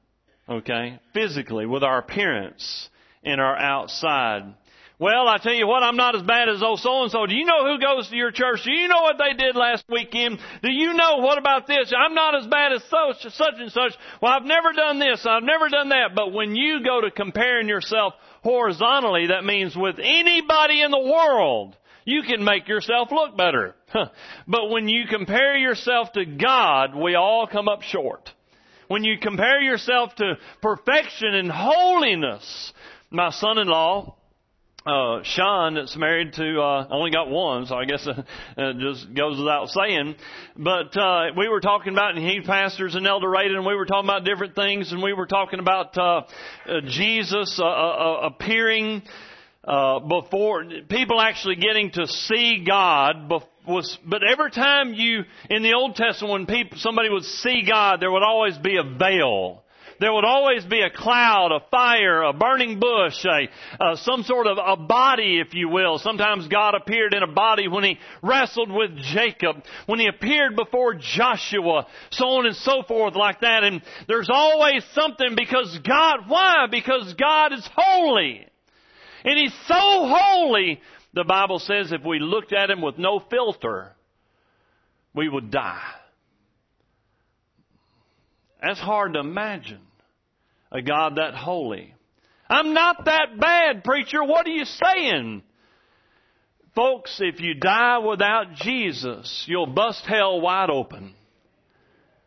Okay? 0.49 0.99
Physically, 1.13 1.67
with 1.67 1.83
our 1.83 1.99
appearance 1.99 2.89
and 3.23 3.41
our 3.41 3.57
outside. 3.57 4.55
Well, 5.01 5.29
I 5.29 5.39
tell 5.39 5.53
you 5.53 5.67
what, 5.67 5.85
I'm 5.85 5.97
not 5.97 6.17
as 6.17 6.23
bad 6.23 6.49
as 6.49 6.61
old 6.61 6.81
so 6.81 7.03
and 7.03 7.13
so. 7.13 7.25
Do 7.27 7.35
you 7.35 7.45
know 7.45 7.67
who 7.67 7.79
goes 7.81 8.09
to 8.09 8.17
your 8.17 8.33
church? 8.33 8.65
Do 8.65 8.73
you 8.73 8.89
know 8.89 9.03
what 9.03 9.17
they 9.17 9.33
did 9.33 9.55
last 9.55 9.85
weekend? 9.89 10.41
Do 10.61 10.73
you 10.73 10.95
know 10.95 11.19
what 11.19 11.39
about 11.39 11.69
this? 11.69 11.93
I'm 11.97 12.15
not 12.15 12.35
as 12.35 12.47
bad 12.49 12.73
as 12.73 12.83
such, 12.85 13.33
such 13.33 13.55
and 13.59 13.71
such. 13.71 13.93
Well, 14.21 14.33
I've 14.33 14.45
never 14.45 14.73
done 14.73 14.99
this. 14.99 15.25
I've 15.25 15.45
never 15.45 15.69
done 15.69 15.91
that. 15.91 16.17
But 16.17 16.33
when 16.33 16.57
you 16.57 16.83
go 16.83 17.03
to 17.03 17.13
comparing 17.13 17.69
yourself 17.69 18.15
horizontally, 18.43 19.29
that 19.29 19.45
means 19.45 19.77
with 19.77 20.01
anybody 20.03 20.81
in 20.83 20.91
the 20.91 20.99
world, 20.99 21.77
you 22.09 22.23
can 22.23 22.43
make 22.43 22.69
yourself 22.69 23.11
look 23.13 23.37
better. 23.37 23.75
but 24.49 24.71
when 24.71 24.89
you 24.89 25.05
compare 25.11 25.59
yourself 25.59 26.11
to 26.13 26.25
God, 26.25 26.95
we 26.95 27.15
all 27.15 27.47
come 27.47 27.69
up 27.69 27.83
short. 27.83 28.31
When 28.89 29.05
you 29.05 29.19
compare 29.21 29.61
yourself 29.61 30.15
to 30.15 30.39
perfection 30.63 31.35
and 31.35 31.51
holiness, 31.53 32.73
my 33.11 33.31
son-in-law, 33.31 34.17
uh, 34.87 35.23
Sean 35.23 35.75
that's 35.75 35.99
married 35.99 36.33
to, 36.35 36.59
uh, 36.59 36.87
only 36.91 37.11
got 37.11 37.29
one, 37.29 37.67
so 37.67 37.75
I 37.75 37.85
guess 37.85 38.07
uh, 38.07 38.23
it 38.57 38.79
just 38.79 39.13
goes 39.13 39.39
without 39.39 39.69
saying. 39.69 40.15
But, 40.57 40.97
uh, 40.97 41.33
we 41.37 41.47
were 41.49 41.61
talking 41.61 41.93
about, 41.93 42.17
and 42.17 42.27
he 42.27 42.41
pastors 42.41 42.95
in 42.95 43.07
El 43.07 43.21
Dorado, 43.21 43.55
and 43.55 43.67
we 43.67 43.75
were 43.75 43.85
talking 43.85 44.09
about 44.09 44.25
different 44.25 44.55
things, 44.55 44.93
and 44.93 45.03
we 45.03 45.13
were 45.13 45.27
talking 45.27 45.61
about, 45.61 45.99
uh, 45.99 46.23
uh 46.67 46.81
Jesus, 46.87 47.59
uh, 47.61 47.67
uh, 47.67 48.21
appearing, 48.23 49.03
uh, 49.69 50.01
before 50.01 50.65
people 50.89 51.21
actually 51.21 51.57
getting 51.57 51.91
to 51.91 52.07
see 52.07 52.65
God 52.67 53.31
was, 53.67 53.99
but 54.07 54.23
every 54.27 54.51
time 54.51 54.95
you 54.95 55.25
in 55.51 55.63
the 55.63 55.75
Old 55.75 55.95
Testament 55.95 56.33
when 56.33 56.47
people 56.47 56.79
somebody 56.79 57.11
would 57.11 57.25
see 57.25 57.65
God, 57.69 58.01
there 58.01 58.11
would 58.11 58.23
always 58.23 58.57
be 58.57 58.79
a 58.79 58.83
veil. 58.83 59.63
There 60.01 60.13
would 60.13 60.25
always 60.25 60.65
be 60.65 60.81
a 60.81 60.91
cloud, 60.91 61.51
a 61.53 61.61
fire, 61.71 62.23
a 62.23 62.33
burning 62.33 62.79
bush, 62.81 63.27
a 63.27 63.49
uh, 63.83 63.97
some 63.97 64.23
sort 64.23 64.47
of 64.47 64.57
a 64.57 64.77
body, 64.77 65.39
if 65.39 65.53
you 65.53 65.69
will. 65.69 65.99
Sometimes 65.99 66.49
God 66.49 66.75
appeared 66.75 67.13
in 67.13 67.23
a 67.23 67.33
body 67.33 67.69
when 67.69 67.85
He 67.85 67.99
wrestled 68.23 68.71
with 68.71 68.97
Jacob, 68.97 69.57
when 69.85 69.99
He 69.99 70.07
appeared 70.07 70.57
before 70.57 70.95
Joshua, 70.95 71.89
so 72.11 72.25
on 72.27 72.47
and 72.47 72.57
so 72.57 72.85
forth, 72.87 73.17
like 73.17 73.41
that. 73.41 73.65
And 73.65 73.83
there's 74.07 74.31
always 74.33 74.83
something 74.95 75.35
because 75.37 75.79
God. 75.87 76.21
Why? 76.29 76.69
Because 76.71 77.13
God 77.15 77.53
is 77.53 77.69
holy. 77.77 78.48
And 79.25 79.39
He's 79.39 79.55
so 79.67 79.75
holy, 79.75 80.81
the 81.15 81.25
Bible 81.25 81.59
says 81.59 81.93
if 81.93 82.05
we 82.05 82.19
looked 82.19 82.53
at 82.53 82.71
Him 82.71 82.81
with 82.81 82.99
no 82.99 83.21
filter, 83.31 83.93
we 85.15 85.29
would 85.29 85.51
die. 85.51 85.95
That's 88.63 88.81
hard 88.81 89.15
to 89.15 89.21
imagine. 89.21 89.81
A 90.71 90.83
God 90.83 91.17
that 91.17 91.35
holy. 91.35 91.95
I'm 92.51 92.75
not 92.75 93.05
that 93.05 93.39
bad, 93.39 93.85
preacher. 93.85 94.23
What 94.23 94.47
are 94.47 94.51
you 94.51 94.65
saying? 94.65 95.43
Folks, 96.75 97.19
if 97.21 97.41
you 97.41 97.55
die 97.55 97.99
without 97.99 98.55
Jesus, 98.55 99.45
you'll 99.49 99.67
bust 99.67 100.05
hell 100.07 100.41
wide 100.41 100.71
open. 100.71 101.15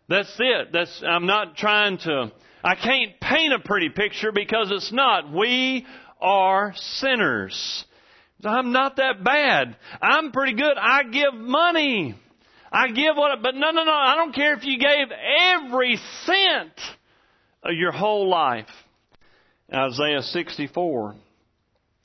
That's 0.09 0.33
it. 0.39 0.73
That's, 0.73 1.03
I'm 1.07 1.25
not 1.25 1.55
trying 1.55 1.97
to, 1.99 2.31
I 2.63 2.75
can't 2.75 3.19
paint 3.21 3.53
a 3.53 3.59
pretty 3.59 3.89
picture 3.89 4.31
because 4.33 4.69
it's 4.71 4.91
not. 4.91 5.31
We 5.31 5.85
are 6.21 6.73
sinners. 6.75 7.85
I'm 8.43 8.71
not 8.71 8.95
that 8.97 9.23
bad. 9.23 9.75
I'm 10.01 10.31
pretty 10.31 10.53
good. 10.53 10.77
I 10.77 11.03
give 11.03 11.33
money. 11.33 12.15
I 12.71 12.87
give 12.89 13.15
what, 13.15 13.41
but 13.41 13.55
no, 13.55 13.71
no, 13.71 13.83
no. 13.83 13.91
I 13.91 14.15
don't 14.15 14.33
care 14.33 14.53
if 14.53 14.63
you 14.63 14.79
gave 14.79 15.07
every 15.11 15.99
cent 16.25 16.73
of 17.63 17.73
your 17.73 17.91
whole 17.91 18.29
life. 18.29 18.67
Isaiah 19.73 20.21
64 20.21 21.15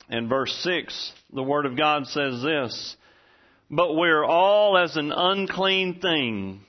and 0.09 0.29
verse 0.29 0.53
6, 0.63 1.13
the 1.33 1.43
Word 1.43 1.65
of 1.65 1.77
God 1.77 2.07
says 2.07 2.41
this, 2.41 2.95
But 3.69 3.95
we're 3.95 4.23
all 4.23 4.77
as 4.77 4.95
an 4.95 5.11
unclean 5.11 5.99
thing, 5.99 6.61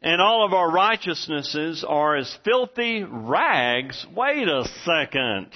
and 0.00 0.20
all 0.20 0.44
of 0.44 0.52
our 0.54 0.70
righteousnesses 0.70 1.84
are 1.86 2.16
as 2.16 2.36
filthy 2.44 3.04
rags. 3.04 4.06
Wait 4.14 4.48
a 4.48 4.64
second. 4.84 5.50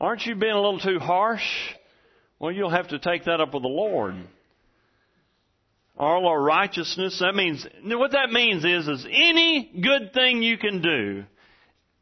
Aren't 0.00 0.26
you 0.26 0.34
being 0.34 0.52
a 0.52 0.60
little 0.60 0.80
too 0.80 0.98
harsh? 0.98 1.46
Well, 2.38 2.52
you'll 2.52 2.70
have 2.70 2.88
to 2.88 2.98
take 2.98 3.24
that 3.24 3.40
up 3.40 3.54
with 3.54 3.62
the 3.62 3.68
Lord. 3.68 4.14
all 5.98 6.26
our 6.26 6.40
righteousness. 6.40 7.18
That 7.20 7.34
means, 7.34 7.66
what 7.84 8.12
that 8.12 8.30
means 8.30 8.64
is, 8.64 8.86
is 8.86 9.06
any 9.10 9.70
good 9.82 10.12
thing 10.12 10.42
you 10.42 10.58
can 10.58 10.82
do, 10.82 11.24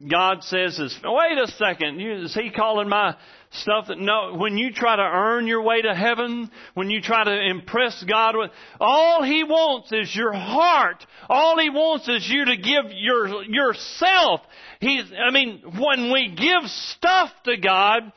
God 0.09 0.43
says 0.43 0.77
is, 0.77 0.99
wait 1.03 1.37
a 1.37 1.47
second, 1.47 2.01
is 2.01 2.33
he 2.33 2.51
calling 2.51 2.89
my 2.89 3.15
stuff 3.51 3.87
that, 3.87 3.99
no, 3.99 4.35
when 4.35 4.57
you 4.57 4.71
try 4.71 4.95
to 4.95 5.01
earn 5.01 5.47
your 5.47 5.61
way 5.61 5.81
to 5.81 5.93
heaven, 5.93 6.49
when 6.73 6.89
you 6.89 7.01
try 7.01 7.23
to 7.23 7.49
impress 7.49 8.03
God 8.03 8.35
with, 8.35 8.51
all 8.79 9.23
he 9.23 9.43
wants 9.43 9.91
is 9.91 10.15
your 10.15 10.33
heart. 10.33 11.05
All 11.29 11.59
he 11.59 11.69
wants 11.69 12.07
is 12.07 12.27
you 12.29 12.45
to 12.45 12.57
give 12.57 12.91
your, 12.91 13.43
yourself. 13.43 14.41
He's, 14.79 15.03
I 15.11 15.31
mean, 15.31 15.61
when 15.79 16.11
we 16.11 16.35
give 16.35 16.69
stuff 16.69 17.31
to 17.45 17.57
God, 17.57 18.11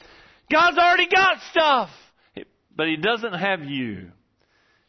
God's 0.51 0.79
already 0.79 1.09
got 1.09 1.38
stuff. 1.51 1.91
But 2.77 2.87
he 2.87 2.97
doesn't 2.97 3.35
have 3.35 3.64
you. 3.64 4.12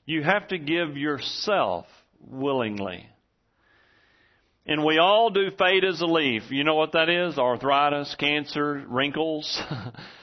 You 0.05 0.23
have 0.23 0.47
to 0.49 0.57
give 0.57 0.97
yourself 0.97 1.85
willingly. 2.19 3.07
And 4.65 4.85
we 4.85 4.99
all 4.99 5.31
do 5.31 5.49
fade 5.57 5.83
as 5.83 5.99
a 5.99 6.05
leaf. 6.05 6.43
You 6.51 6.63
know 6.63 6.75
what 6.75 6.91
that 6.91 7.09
is? 7.09 7.39
Arthritis, 7.39 8.15
cancer, 8.19 8.85
wrinkles. 8.87 9.59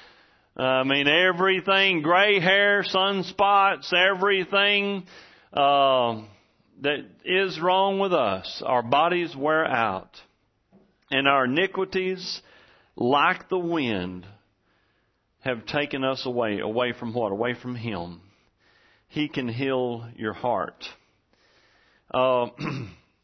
I 0.56 0.84
mean, 0.84 1.06
everything, 1.06 2.00
gray 2.00 2.40
hair, 2.40 2.82
sunspots, 2.82 3.92
everything 3.92 5.04
uh, 5.52 6.22
that 6.80 7.04
is 7.26 7.60
wrong 7.60 7.98
with 7.98 8.14
us. 8.14 8.62
Our 8.64 8.82
bodies 8.82 9.36
wear 9.36 9.66
out. 9.66 10.16
And 11.10 11.28
our 11.28 11.44
iniquities, 11.44 12.40
like 12.96 13.50
the 13.50 13.58
wind, 13.58 14.26
have 15.40 15.66
taken 15.66 16.02
us 16.02 16.24
away. 16.24 16.60
Away 16.60 16.94
from 16.98 17.12
what? 17.12 17.32
Away 17.32 17.54
from 17.54 17.76
Him. 17.76 18.22
He 19.08 19.28
can 19.28 19.48
heal 19.48 20.08
your 20.16 20.32
heart. 20.32 20.86
Uh, 22.12 22.46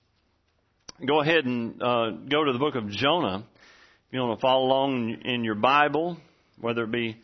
go 1.07 1.21
ahead 1.21 1.47
and 1.47 1.83
uh, 1.83 2.11
go 2.11 2.45
to 2.45 2.53
the 2.53 2.59
book 2.59 2.75
of 2.75 2.91
Jonah. 2.91 3.39
If 3.39 4.13
you 4.13 4.21
want 4.21 4.39
to 4.39 4.43
follow 4.43 4.67
along 4.67 5.17
in 5.25 5.45
your 5.45 5.55
Bible, 5.55 6.19
whether 6.63 6.85
it 6.85 6.93
be 6.93 7.17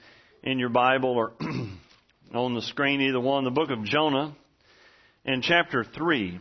in 0.42 0.58
your 0.58 0.68
Bible 0.68 1.10
or 1.10 1.32
on 2.34 2.54
the 2.54 2.62
screen, 2.62 3.00
either 3.00 3.20
one, 3.20 3.44
the 3.44 3.50
book 3.50 3.70
of 3.70 3.84
Jonah 3.84 4.36
in 5.24 5.42
chapter 5.42 5.84
3. 5.84 6.40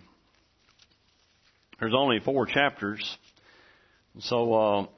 There's 1.80 1.94
only 1.96 2.20
four 2.20 2.48
chapters. 2.48 3.18
So, 4.20 4.54
uh, 4.54 4.86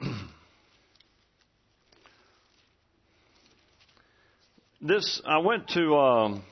this, 4.80 5.20
I 5.26 5.38
went 5.38 5.68
to, 5.68 5.94
um, 5.94 6.42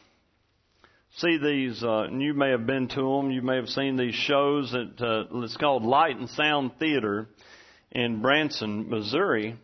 see 1.17 1.39
these, 1.39 1.83
uh, 1.83 2.03
and 2.03 2.21
you 2.21 2.35
may 2.35 2.51
have 2.51 2.67
been 2.67 2.89
to 2.89 2.95
them. 3.01 3.31
You 3.31 3.41
may 3.41 3.57
have 3.57 3.69
seen 3.69 3.97
these 3.97 4.15
shows. 4.15 4.71
that 4.73 5.01
uh, 5.01 5.25
it's 5.43 5.57
called 5.57 5.83
Sight 5.91 6.19
and 6.19 6.29
Sound 6.29 6.73
Theater 6.79 7.27
in 7.91 8.21
Branson, 8.21 8.91
Missouri, 8.91 9.57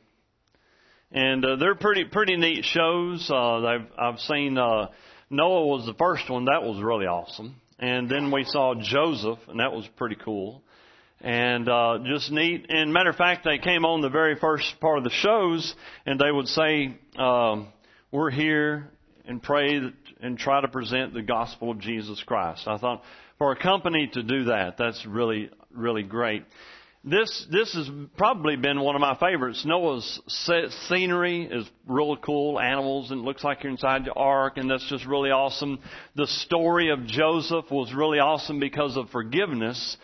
and 1.14 1.44
uh, 1.44 1.57
they're 1.57 1.77
pretty 1.77 2.05
pretty 2.05 2.37
neat 2.37 2.64
shows. 2.64 3.31
Uh, 3.31 3.64
I've 3.64 3.87
I've 3.96 4.18
seen 4.18 4.59
uh, 4.59 4.88
Noah 5.31 5.66
was 5.66 5.87
the 5.87 5.94
first 5.94 6.29
one. 6.29 6.46
That 6.46 6.62
was 6.62 6.83
really 6.83 7.07
awesome. 7.07 7.55
And 7.79 8.11
then 8.11 8.31
we 8.31 8.44
saw 8.44 8.74
Joseph, 8.74 9.38
and 9.48 9.61
that 9.61 9.72
was 9.72 9.87
pretty 9.96 10.16
cool. 10.22 10.62
And 11.20 11.68
uh, 11.68 11.98
just 12.05 12.31
neat. 12.31 12.66
And 12.68 12.92
matter 12.92 13.11
of 13.11 13.16
fact, 13.16 13.44
they 13.44 13.59
came 13.59 13.85
on 13.85 14.00
the 14.00 14.11
very 14.11 14.37
first 14.37 14.74
part 14.81 14.98
of 14.98 15.05
the 15.05 15.11
shows, 15.11 15.74
and 16.05 16.20
they 16.20 16.31
would 16.31 16.48
say, 16.48 16.96
um, 17.16 17.68
"We're 18.11 18.31
here 18.31 18.90
and 19.24 19.42
pray 19.42 19.81
and 20.20 20.38
try 20.38 20.61
to 20.61 20.68
present 20.68 21.14
the 21.14 21.22
gospel 21.22 21.70
of 21.70 21.79
Jesus 21.79 22.22
Christ. 22.24 22.66
I 22.66 22.77
thought 22.79 23.03
for 23.38 23.53
a 23.53 23.57
company 23.57 24.11
to 24.12 24.22
do 24.22 24.44
that, 24.44 24.77
that's 24.79 25.05
really, 25.07 25.50
really 25.72 26.03
great. 26.03 26.44
This, 27.06 27.46
this 27.50 27.74
has 27.74 27.90
probably 28.16 28.56
been 28.56 28.80
one 28.80 28.94
of 28.94 29.00
my 29.02 29.14
favorites. 29.18 29.62
Noah's 29.66 30.22
scenery 30.88 31.44
is 31.44 31.66
really 31.86 32.16
cool. 32.22 32.58
Animals 32.58 33.10
and 33.10 33.20
it 33.20 33.24
looks 33.24 33.44
like 33.44 33.62
you're 33.62 33.72
inside 33.72 34.06
the 34.06 34.14
ark 34.14 34.54
and 34.56 34.70
that's 34.70 34.88
just 34.88 35.04
really 35.04 35.30
awesome. 35.30 35.80
The 36.14 36.26
story 36.26 36.90
of 36.90 37.06
Joseph 37.06 37.70
was 37.70 37.92
really 37.92 38.20
awesome 38.20 38.58
because 38.58 38.96
of 38.96 39.10
forgiveness. 39.10 39.98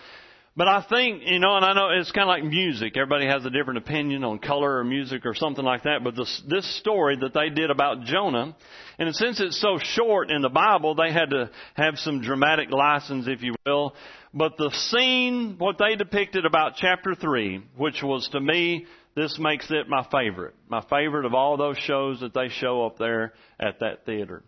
But 0.56 0.68
I 0.68 0.84
think, 0.90 1.22
you 1.24 1.38
know, 1.38 1.56
and 1.56 1.64
I 1.64 1.72
know 1.72 1.88
it's 1.98 2.12
kind 2.12 2.28
of 2.28 2.34
like 2.34 2.44
music. 2.44 2.94
Everybody 2.96 3.24
has 3.26 3.46
a 3.46 3.50
different 3.50 3.78
opinion 3.78 4.22
on 4.22 4.38
color 4.38 4.76
or 4.78 4.84
music 4.84 5.24
or 5.24 5.34
something 5.34 5.64
like 5.64 5.84
that. 5.84 6.04
But 6.04 6.16
this, 6.16 6.42
this 6.48 6.78
story 6.80 7.16
that 7.20 7.32
they 7.32 7.48
did 7.48 7.70
about 7.70 8.02
Jonah, 8.02 8.54
and 8.98 9.14
since 9.14 9.40
it's 9.40 9.58
so 9.58 9.78
short 9.80 10.30
in 10.30 10.42
the 10.42 10.50
Bible, 10.50 10.96
they 10.96 11.12
had 11.12 11.30
to 11.30 11.50
have 11.76 11.98
some 11.98 12.20
dramatic 12.20 12.70
license, 12.70 13.26
if 13.26 13.42
you 13.42 13.54
will. 13.64 13.94
But 14.32 14.56
the 14.56 14.70
scene, 14.70 15.56
what 15.58 15.76
they 15.78 15.96
depicted 15.96 16.46
about 16.46 16.76
chapter 16.76 17.14
3, 17.14 17.64
which 17.76 18.02
was 18.02 18.28
to 18.28 18.40
me, 18.40 18.86
this 19.16 19.38
makes 19.40 19.68
it 19.70 19.88
my 19.88 20.06
favorite. 20.10 20.54
My 20.68 20.82
favorite 20.88 21.24
of 21.24 21.34
all 21.34 21.56
those 21.56 21.78
shows 21.78 22.20
that 22.20 22.32
they 22.32 22.48
show 22.48 22.86
up 22.86 22.96
there 22.96 23.32
at 23.58 23.80
that 23.80 24.06
theater. 24.06 24.42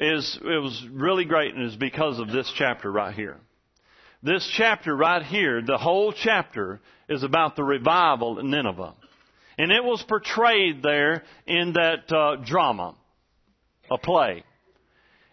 Is, 0.00 0.38
it 0.42 0.62
was 0.62 0.86
really 0.90 1.26
great 1.26 1.54
and 1.54 1.64
it's 1.64 1.76
because 1.76 2.18
of 2.18 2.28
this 2.28 2.50
chapter 2.56 2.90
right 2.90 3.14
here. 3.14 3.38
This 4.22 4.48
chapter 4.56 4.96
right 4.96 5.22
here, 5.22 5.60
the 5.62 5.78
whole 5.78 6.12
chapter, 6.12 6.80
is 7.08 7.22
about 7.22 7.54
the 7.54 7.64
revival 7.64 8.38
in 8.38 8.50
Nineveh. 8.50 8.94
And 9.58 9.70
it 9.70 9.84
was 9.84 10.02
portrayed 10.08 10.82
there 10.82 11.24
in 11.46 11.74
that 11.74 12.10
uh, 12.10 12.36
drama, 12.36 12.94
a 13.90 13.98
play. 13.98 14.44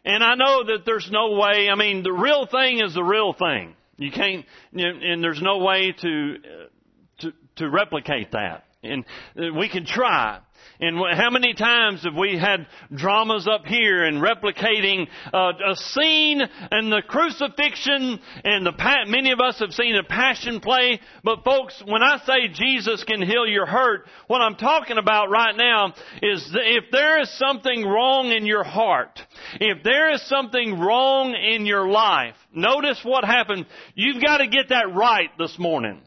And 0.05 0.23
I 0.23 0.35
know 0.35 0.63
that 0.65 0.85
there's 0.85 1.09
no 1.11 1.31
way, 1.31 1.69
I 1.69 1.75
mean, 1.75 2.03
the 2.03 2.13
real 2.13 2.45
thing 2.45 2.79
is 2.79 2.93
the 2.93 3.03
real 3.03 3.33
thing. 3.33 3.75
You 3.97 4.11
can't, 4.11 4.45
and 4.73 5.23
there's 5.23 5.41
no 5.41 5.57
way 5.57 5.93
to, 6.01 6.35
uh, 6.37 7.21
to, 7.21 7.33
to 7.57 7.69
replicate 7.69 8.31
that. 8.31 8.65
And 8.81 9.03
uh, 9.37 9.53
we 9.57 9.67
can 9.67 9.85
try. 9.85 10.39
And 10.79 10.97
how 11.13 11.29
many 11.29 11.53
times 11.53 12.03
have 12.05 12.15
we 12.15 12.37
had 12.37 12.65
dramas 12.95 13.45
up 13.45 13.65
here 13.65 14.05
and 14.05 14.21
replicating 14.21 15.07
uh, 15.33 15.51
a 15.71 15.75
scene 15.75 16.41
and 16.71 16.89
the 16.89 17.01
crucifixion 17.05 18.19
and 18.45 18.65
the 18.65 18.71
pa- 18.71 19.03
many 19.05 19.31
of 19.31 19.41
us 19.41 19.59
have 19.59 19.73
seen 19.73 19.97
a 19.97 20.03
passion 20.03 20.61
play. 20.61 21.01
But 21.25 21.43
folks, 21.43 21.83
when 21.85 22.01
I 22.01 22.19
say 22.25 22.47
Jesus 22.53 23.03
can 23.03 23.21
heal 23.21 23.45
your 23.45 23.65
hurt, 23.65 24.07
what 24.27 24.41
I'm 24.41 24.55
talking 24.55 24.97
about 24.97 25.29
right 25.29 25.55
now 25.57 25.93
is 26.21 26.49
if 26.53 26.85
there 26.91 27.19
is 27.19 27.37
something 27.37 27.85
wrong 27.85 28.31
in 28.31 28.45
your 28.45 28.63
heart, 28.63 29.19
if 29.59 29.83
there 29.83 30.13
is 30.13 30.25
something 30.29 30.79
wrong 30.79 31.33
in 31.33 31.65
your 31.65 31.89
life, 31.89 32.35
notice 32.53 33.01
what 33.03 33.25
happened. 33.25 33.65
You've 33.95 34.23
got 34.23 34.37
to 34.37 34.47
get 34.47 34.69
that 34.69 34.93
right 34.95 35.29
this 35.37 35.59
morning. 35.59 36.01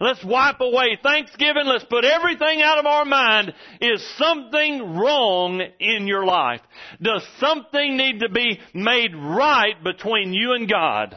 Let's 0.00 0.22
wipe 0.24 0.60
away 0.60 0.98
Thanksgiving. 1.02 1.66
Let's 1.66 1.84
put 1.84 2.04
everything 2.04 2.62
out 2.62 2.78
of 2.78 2.86
our 2.86 3.04
mind. 3.04 3.52
Is 3.80 4.06
something 4.16 4.96
wrong 4.96 5.60
in 5.80 6.06
your 6.06 6.24
life? 6.24 6.60
Does 7.02 7.26
something 7.40 7.96
need 7.96 8.20
to 8.20 8.28
be 8.28 8.60
made 8.74 9.14
right 9.16 9.82
between 9.82 10.32
you 10.32 10.52
and 10.52 10.68
God? 10.68 11.16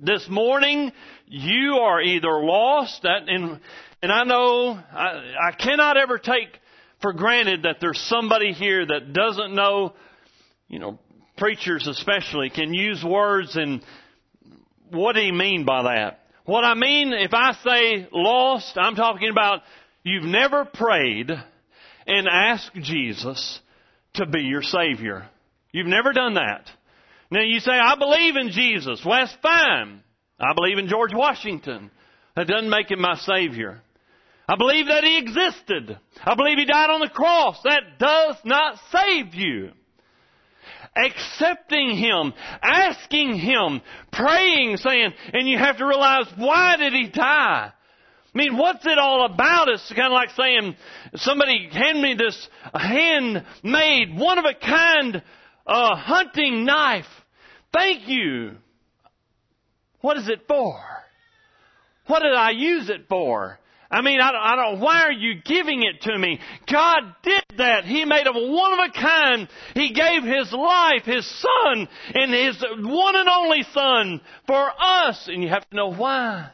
This 0.00 0.28
morning, 0.28 0.92
you 1.26 1.78
are 1.82 2.00
either 2.00 2.44
lost, 2.44 3.00
and, 3.04 3.60
and 4.02 4.12
I 4.12 4.24
know 4.24 4.78
I, 4.92 5.34
I 5.48 5.52
cannot 5.56 5.96
ever 5.96 6.18
take 6.18 6.60
for 7.00 7.12
granted 7.12 7.64
that 7.64 7.76
there's 7.80 8.00
somebody 8.00 8.52
here 8.52 8.86
that 8.86 9.12
doesn't 9.12 9.54
know, 9.54 9.94
you 10.68 10.78
know, 10.78 10.98
preachers 11.36 11.86
especially 11.86 12.50
can 12.50 12.72
use 12.72 13.02
words 13.04 13.56
and 13.56 13.82
what 14.90 15.14
do 15.14 15.20
you 15.20 15.32
mean 15.32 15.64
by 15.64 15.82
that? 15.82 16.23
What 16.44 16.64
I 16.64 16.74
mean, 16.74 17.12
if 17.12 17.32
I 17.32 17.52
say 17.64 18.08
lost, 18.12 18.76
I'm 18.76 18.96
talking 18.96 19.30
about 19.30 19.62
you've 20.02 20.24
never 20.24 20.66
prayed 20.66 21.30
and 22.06 22.28
asked 22.28 22.74
Jesus 22.74 23.60
to 24.14 24.26
be 24.26 24.42
your 24.42 24.62
Savior. 24.62 25.26
You've 25.72 25.86
never 25.86 26.12
done 26.12 26.34
that. 26.34 26.70
Now 27.30 27.40
you 27.40 27.60
say, 27.60 27.72
I 27.72 27.96
believe 27.96 28.36
in 28.36 28.50
Jesus. 28.50 29.02
Well, 29.04 29.18
that's 29.18 29.36
fine. 29.42 30.02
I 30.38 30.52
believe 30.54 30.78
in 30.78 30.88
George 30.88 31.14
Washington. 31.14 31.90
That 32.36 32.46
doesn't 32.46 32.70
make 32.70 32.90
him 32.90 33.00
my 33.00 33.16
Savior. 33.16 33.80
I 34.46 34.56
believe 34.56 34.88
that 34.88 35.04
he 35.04 35.16
existed. 35.18 35.98
I 36.22 36.34
believe 36.34 36.58
he 36.58 36.66
died 36.66 36.90
on 36.90 37.00
the 37.00 37.08
cross. 37.08 37.58
That 37.64 37.98
does 37.98 38.36
not 38.44 38.78
save 38.92 39.34
you 39.34 39.70
accepting 40.96 41.96
Him, 41.96 42.32
asking 42.62 43.36
Him, 43.38 43.80
praying, 44.12 44.76
saying, 44.78 45.12
and 45.32 45.48
you 45.48 45.58
have 45.58 45.78
to 45.78 45.86
realize, 45.86 46.26
why 46.36 46.76
did 46.76 46.92
He 46.92 47.08
die? 47.08 47.72
I 48.34 48.38
mean, 48.38 48.56
what's 48.56 48.84
it 48.84 48.98
all 48.98 49.26
about? 49.26 49.68
It's 49.68 49.88
kind 49.90 50.06
of 50.06 50.12
like 50.12 50.30
saying, 50.30 50.76
somebody 51.14 51.68
hand 51.70 52.02
me 52.02 52.14
this 52.14 52.48
handmade, 52.74 54.16
one 54.16 54.38
of 54.38 54.44
a 54.44 54.54
kind, 54.54 55.22
uh, 55.66 55.96
hunting 55.96 56.64
knife. 56.64 57.06
Thank 57.72 58.08
you. 58.08 58.56
What 60.00 60.16
is 60.16 60.28
it 60.28 60.46
for? 60.48 60.80
What 62.06 62.20
did 62.20 62.34
I 62.34 62.50
use 62.50 62.90
it 62.90 63.06
for? 63.08 63.58
I 63.94 64.00
mean, 64.00 64.20
I 64.20 64.32
don't, 64.32 64.40
I 64.40 64.56
don't, 64.56 64.80
why 64.80 65.02
are 65.02 65.12
you 65.12 65.36
giving 65.44 65.84
it 65.84 66.02
to 66.02 66.18
me? 66.18 66.40
God 66.70 67.14
did 67.22 67.44
that. 67.58 67.84
He 67.84 68.04
made 68.04 68.26
a 68.26 68.32
one 68.32 68.72
of 68.72 68.78
a 68.80 68.92
kind. 68.92 69.48
He 69.74 69.92
gave 69.92 70.24
His 70.24 70.52
life, 70.52 71.04
His 71.04 71.24
Son, 71.24 71.88
and 72.12 72.34
His 72.34 72.60
one 72.80 73.14
and 73.14 73.28
only 73.28 73.62
Son 73.72 74.20
for 74.48 74.72
us. 74.76 75.28
And 75.28 75.44
you 75.44 75.48
have 75.48 75.70
to 75.70 75.76
know 75.76 75.94
why. 75.94 76.50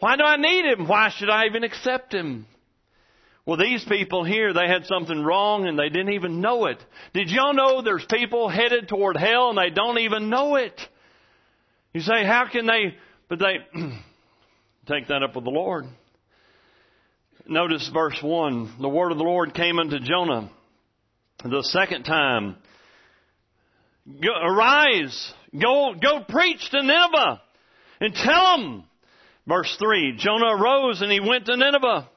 Why 0.00 0.16
do 0.16 0.24
I 0.24 0.36
need 0.36 0.66
Him? 0.66 0.86
Why 0.86 1.10
should 1.16 1.30
I 1.30 1.46
even 1.46 1.64
accept 1.64 2.12
Him? 2.12 2.44
Well, 3.46 3.56
these 3.56 3.82
people 3.82 4.22
here, 4.22 4.52
they 4.52 4.68
had 4.68 4.84
something 4.84 5.24
wrong 5.24 5.66
and 5.66 5.78
they 5.78 5.88
didn't 5.88 6.12
even 6.12 6.42
know 6.42 6.66
it. 6.66 6.84
Did 7.14 7.30
y'all 7.30 7.54
know 7.54 7.80
there's 7.80 8.04
people 8.10 8.50
headed 8.50 8.86
toward 8.86 9.16
hell 9.16 9.48
and 9.48 9.56
they 9.56 9.70
don't 9.70 9.98
even 9.98 10.28
know 10.28 10.56
it? 10.56 10.78
You 11.94 12.02
say, 12.02 12.22
how 12.22 12.48
can 12.52 12.66
they, 12.66 12.96
but 13.30 13.38
they, 13.38 13.60
take 14.86 15.08
that 15.08 15.22
up 15.22 15.34
with 15.34 15.44
the 15.44 15.50
Lord. 15.50 15.86
Notice 17.52 17.88
verse 17.92 18.18
1. 18.22 18.76
The 18.80 18.88
word 18.88 19.12
of 19.12 19.18
the 19.18 19.24
Lord 19.24 19.54
came 19.54 19.78
unto 19.78 19.98
Jonah 19.98 20.50
the 21.44 21.62
second 21.62 22.04
time. 22.04 22.56
Go, 24.06 24.30
arise, 24.32 25.32
go, 25.52 25.94
go 26.00 26.24
preach 26.28 26.68
to 26.70 26.82
Nineveh 26.82 27.40
and 28.00 28.14
tell 28.14 28.56
them. 28.56 28.84
Verse 29.46 29.76
3. 29.78 30.16
Jonah 30.18 30.56
arose 30.56 31.02
and 31.02 31.10
he 31.10 31.20
went 31.20 31.46
to 31.46 31.56
Nineveh 31.56 32.08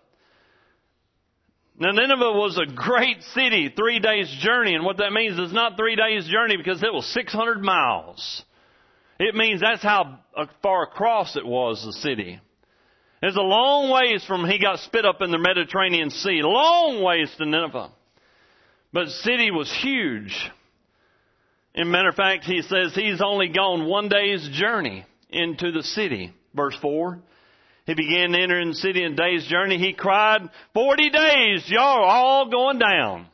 now 1.78 1.92
Nineveh 1.92 2.32
was 2.32 2.58
a 2.58 2.74
great 2.74 3.22
city, 3.34 3.74
three 3.76 4.00
days 4.00 4.34
journey, 4.40 4.76
and 4.76 4.86
what 4.86 4.98
that 4.98 5.12
means 5.12 5.38
is 5.38 5.52
not 5.52 5.76
three 5.76 5.98
days 5.98 6.26
journey 6.26 6.56
because 6.56 6.82
it 6.82 6.94
was 6.94 7.06
600 7.14 7.62
miles. 7.62 8.44
It 9.20 9.36
means 9.36 9.60
that's 9.60 9.84
how 9.84 10.20
far 10.62 10.84
across 10.84 11.36
it 11.36 11.46
was, 11.46 11.84
the 11.86 11.92
city. 11.94 12.40
It's 13.28 13.36
a 13.36 13.42
long 13.42 13.90
ways 13.90 14.24
from 14.24 14.46
he 14.46 14.60
got 14.60 14.78
spit 14.82 15.04
up 15.04 15.20
in 15.20 15.32
the 15.32 15.40
Mediterranean 15.40 16.12
Sea, 16.12 16.42
long 16.44 17.02
ways 17.02 17.34
to 17.40 17.46
Nineveh. 17.48 17.90
But 18.94 19.06
the 19.06 19.12
city 19.12 19.50
was 19.50 19.76
huge. 19.82 20.52
In 21.74 21.90
matter 21.90 22.10
of 22.10 22.16
fact, 22.16 22.44
he 22.44 22.62
says 22.62 22.94
he's 22.94 23.24
only 23.26 23.48
gone 23.48 23.88
one 23.88 24.10
day's 24.10 24.48
journey 24.50 25.08
into 25.32 25.72
the 25.72 25.82
city. 25.82 26.36
Verse 26.54 26.76
4. 26.80 27.18
He 27.88 27.96
began 27.96 28.36
entering 28.36 28.70
the 28.70 28.76
city 28.76 29.04
in 29.04 29.14
a 29.14 29.16
day's 29.16 29.48
journey. 29.48 29.80
He 29.80 29.94
cried, 29.94 30.48
40 30.76 31.10
days, 31.10 31.64
y'all 31.68 31.82
are 31.82 32.06
all 32.06 32.52
going 32.52 32.78
down. 32.78 33.26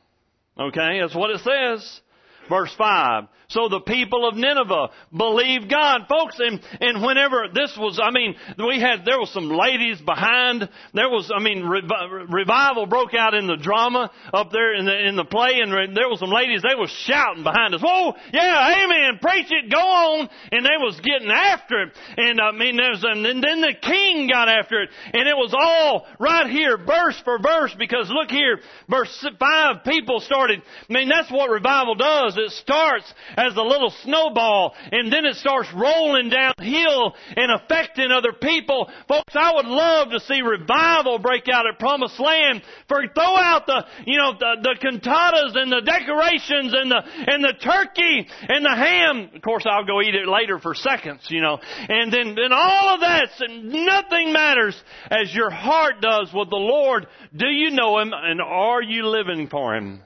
Okay, 0.57 1.01
that's 1.01 1.13
what 1.13 1.31
it 1.31 1.41
says. 1.41 2.01
Verse 2.47 2.73
5. 2.77 3.25
So 3.51 3.67
the 3.69 3.81
people 3.81 4.27
of 4.27 4.35
Nineveh 4.35 4.89
believed 5.15 5.69
God. 5.69 6.07
Folks, 6.07 6.35
and, 6.39 6.59
and 6.79 7.03
whenever 7.03 7.47
this 7.53 7.75
was, 7.77 7.99
I 8.01 8.11
mean, 8.11 8.35
we 8.57 8.79
had, 8.79 9.03
there 9.05 9.19
was 9.19 9.31
some 9.33 9.49
ladies 9.49 9.99
behind. 10.01 10.67
There 10.93 11.09
was, 11.09 11.31
I 11.35 11.41
mean, 11.41 11.63
revival 11.63 12.85
broke 12.85 13.13
out 13.13 13.33
in 13.33 13.47
the 13.47 13.57
drama 13.57 14.09
up 14.33 14.51
there 14.51 14.73
in 14.75 14.85
the, 14.85 15.07
in 15.07 15.15
the 15.15 15.25
play 15.25 15.59
and 15.59 15.71
there 15.95 16.07
was 16.07 16.19
some 16.19 16.31
ladies, 16.31 16.61
they 16.61 16.79
were 16.79 16.87
shouting 16.87 17.43
behind 17.43 17.75
us. 17.75 17.81
Whoa, 17.81 18.13
yeah, 18.33 18.83
amen, 18.83 19.19
preach 19.21 19.51
it, 19.51 19.71
go 19.71 19.81
on. 19.81 20.29
And 20.51 20.65
they 20.65 20.77
was 20.79 20.99
getting 21.01 21.29
after 21.29 21.83
it. 21.83 21.89
And 22.17 22.39
I 22.39 22.51
mean, 22.51 22.77
there's, 22.77 23.03
and 23.03 23.25
then 23.25 23.61
the 23.61 23.75
king 23.81 24.29
got 24.31 24.47
after 24.47 24.81
it. 24.83 24.89
And 25.13 25.27
it 25.27 25.35
was 25.35 25.53
all 25.53 26.07
right 26.19 26.49
here, 26.49 26.77
verse 26.77 27.19
for 27.23 27.37
verse, 27.39 27.75
because 27.77 28.09
look 28.09 28.29
here, 28.29 28.59
verse 28.89 29.11
5, 29.39 29.83
people 29.83 30.19
started, 30.21 30.61
I 30.61 30.93
mean, 30.93 31.09
that's 31.09 31.31
what 31.31 31.49
revival 31.49 31.95
does. 31.95 32.37
It 32.37 32.51
starts 32.51 33.11
as 33.41 33.55
a 33.57 33.61
little 33.61 33.91
snowball 34.03 34.75
and 34.91 35.11
then 35.11 35.25
it 35.25 35.35
starts 35.37 35.69
rolling 35.73 36.29
downhill 36.29 37.15
and 37.35 37.51
affecting 37.51 38.11
other 38.11 38.33
people. 38.33 38.89
Folks, 39.07 39.33
I 39.35 39.53
would 39.55 39.65
love 39.65 40.11
to 40.11 40.19
see 40.19 40.41
revival 40.41 41.17
break 41.19 41.49
out 41.49 41.65
at 41.65 41.79
Promised 41.79 42.19
Land 42.19 42.61
for 42.87 43.01
throw 43.13 43.35
out 43.35 43.65
the, 43.65 43.85
you 44.05 44.17
know, 44.17 44.33
the, 44.37 44.57
the 44.61 44.75
cantatas 44.79 45.57
and 45.57 45.71
the 45.71 45.81
decorations 45.81 46.73
and 46.73 46.91
the, 46.91 47.01
and 47.03 47.43
the 47.43 47.53
turkey 47.59 48.27
and 48.47 48.65
the 48.65 48.75
ham. 48.75 49.31
Of 49.35 49.41
course, 49.41 49.65
I'll 49.69 49.85
go 49.85 50.01
eat 50.01 50.15
it 50.15 50.27
later 50.27 50.59
for 50.59 50.75
seconds, 50.75 51.25
you 51.29 51.41
know. 51.41 51.57
And 51.61 52.13
then, 52.13 52.35
then 52.35 52.53
all 52.53 52.93
of 52.93 52.99
that, 53.01 53.29
and 53.39 53.71
nothing 53.85 54.31
matters 54.31 54.81
as 55.09 55.33
your 55.33 55.49
heart 55.49 56.01
does 56.01 56.31
with 56.33 56.49
the 56.49 56.57
Lord. 56.57 57.07
Do 57.35 57.47
you 57.47 57.71
know 57.71 57.99
Him 57.99 58.11
and 58.13 58.39
are 58.41 58.81
you 58.81 59.07
living 59.07 59.47
for 59.47 59.75
Him? 59.75 60.01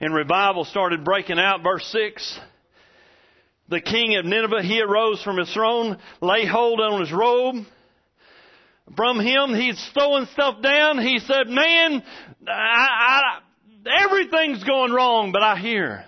And 0.00 0.14
revival 0.14 0.64
started 0.64 1.04
breaking 1.04 1.38
out, 1.38 1.62
verse 1.62 1.86
6 1.86 2.40
the 3.68 3.80
king 3.80 4.16
of 4.16 4.24
Nineveh, 4.24 4.62
he 4.62 4.80
arose 4.80 5.22
from 5.22 5.38
his 5.38 5.52
throne, 5.52 5.98
lay 6.20 6.46
hold 6.46 6.80
on 6.80 7.00
his 7.00 7.12
robe. 7.12 7.64
From 8.96 9.18
him, 9.18 9.54
he's 9.54 9.82
throwing 9.94 10.26
stuff 10.26 10.60
down. 10.62 10.98
He 10.98 11.18
said, 11.18 11.48
man, 11.48 12.02
I, 12.46 12.50
I, 12.52 13.38
everything's 14.04 14.62
going 14.64 14.92
wrong, 14.92 15.32
but 15.32 15.42
I 15.42 15.56
hear. 15.56 16.04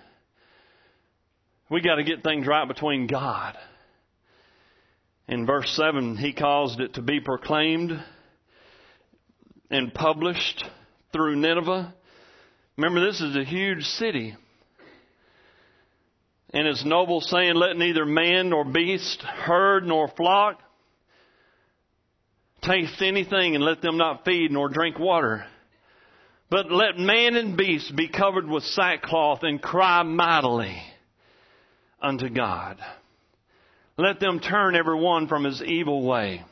We 1.71 1.81
got 1.81 1.97
to 1.97 2.05
get 2.05 2.23
things 2.23 2.47
right 2.47 2.69
between 2.69 3.07
God. 3.07 3.57
In 5.27 5.47
verse 5.47 5.71
7, 5.75 6.17
he 6.17 6.33
caused 6.35 6.81
it 6.81 6.95
to 6.95 7.03
be 7.03 7.21
proclaimed 7.21 7.93
and 9.71 9.93
published 9.93 10.65
through 11.13 11.37
Nineveh. 11.37 11.95
Remember, 12.77 13.05
this 13.05 13.21
is 13.21 13.35
a 13.35 13.43
huge 13.43 13.83
city 13.85 14.37
and 16.53 16.67
his 16.67 16.85
nobles 16.85 17.29
saying, 17.29 17.55
Let 17.55 17.77
neither 17.77 18.07
man 18.07 18.51
nor 18.51 18.65
beast, 18.65 19.23
herd 19.23 19.87
nor 19.87 20.09
flock 20.09 20.61
taste 22.63 23.01
anything, 23.01 23.55
and 23.55 23.65
let 23.65 23.81
them 23.81 23.97
not 23.97 24.25
feed 24.25 24.51
nor 24.51 24.69
drink 24.69 24.99
water. 24.99 25.47
But 26.51 26.71
let 26.71 26.99
man 26.99 27.37
and 27.37 27.57
beast 27.57 27.95
be 27.95 28.09
covered 28.09 28.49
with 28.49 28.65
sackcloth 28.65 29.43
and 29.43 29.61
cry 29.61 30.03
mightily 30.03 30.81
unto 32.01 32.29
God. 32.29 32.79
Let 33.97 34.21
them 34.21 34.41
turn 34.41 34.77
every 34.77 34.99
one 35.01 35.27
from 35.27 35.45
his 35.45 35.63
evil 35.63 36.07
way 36.07 36.45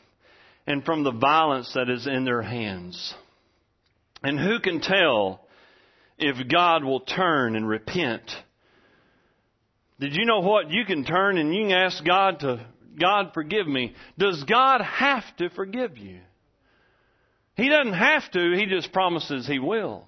and 0.66 0.84
from 0.84 1.04
the 1.04 1.12
violence 1.12 1.72
that 1.74 1.90
is 1.90 2.06
in 2.06 2.24
their 2.24 2.42
hands. 2.42 3.14
And 4.22 4.38
who 4.38 4.60
can 4.60 4.80
tell 4.80 5.40
if 6.18 6.48
God 6.48 6.84
will 6.84 7.00
turn 7.00 7.54
and 7.54 7.68
repent 7.68 8.30
did 10.00 10.14
you 10.14 10.24
know 10.26 10.40
what? 10.40 10.70
You 10.70 10.84
can 10.84 11.04
turn 11.04 11.38
and 11.38 11.54
you 11.54 11.64
can 11.64 11.72
ask 11.72 12.04
God 12.04 12.40
to, 12.40 12.66
God 13.00 13.30
forgive 13.34 13.66
me. 13.66 13.94
Does 14.18 14.42
God 14.44 14.80
have 14.80 15.24
to 15.38 15.50
forgive 15.50 15.96
you? 15.98 16.20
He 17.56 17.68
doesn't 17.68 17.94
have 17.94 18.30
to, 18.32 18.52
He 18.56 18.66
just 18.66 18.92
promises 18.92 19.46
He 19.46 19.58
will. 19.58 20.06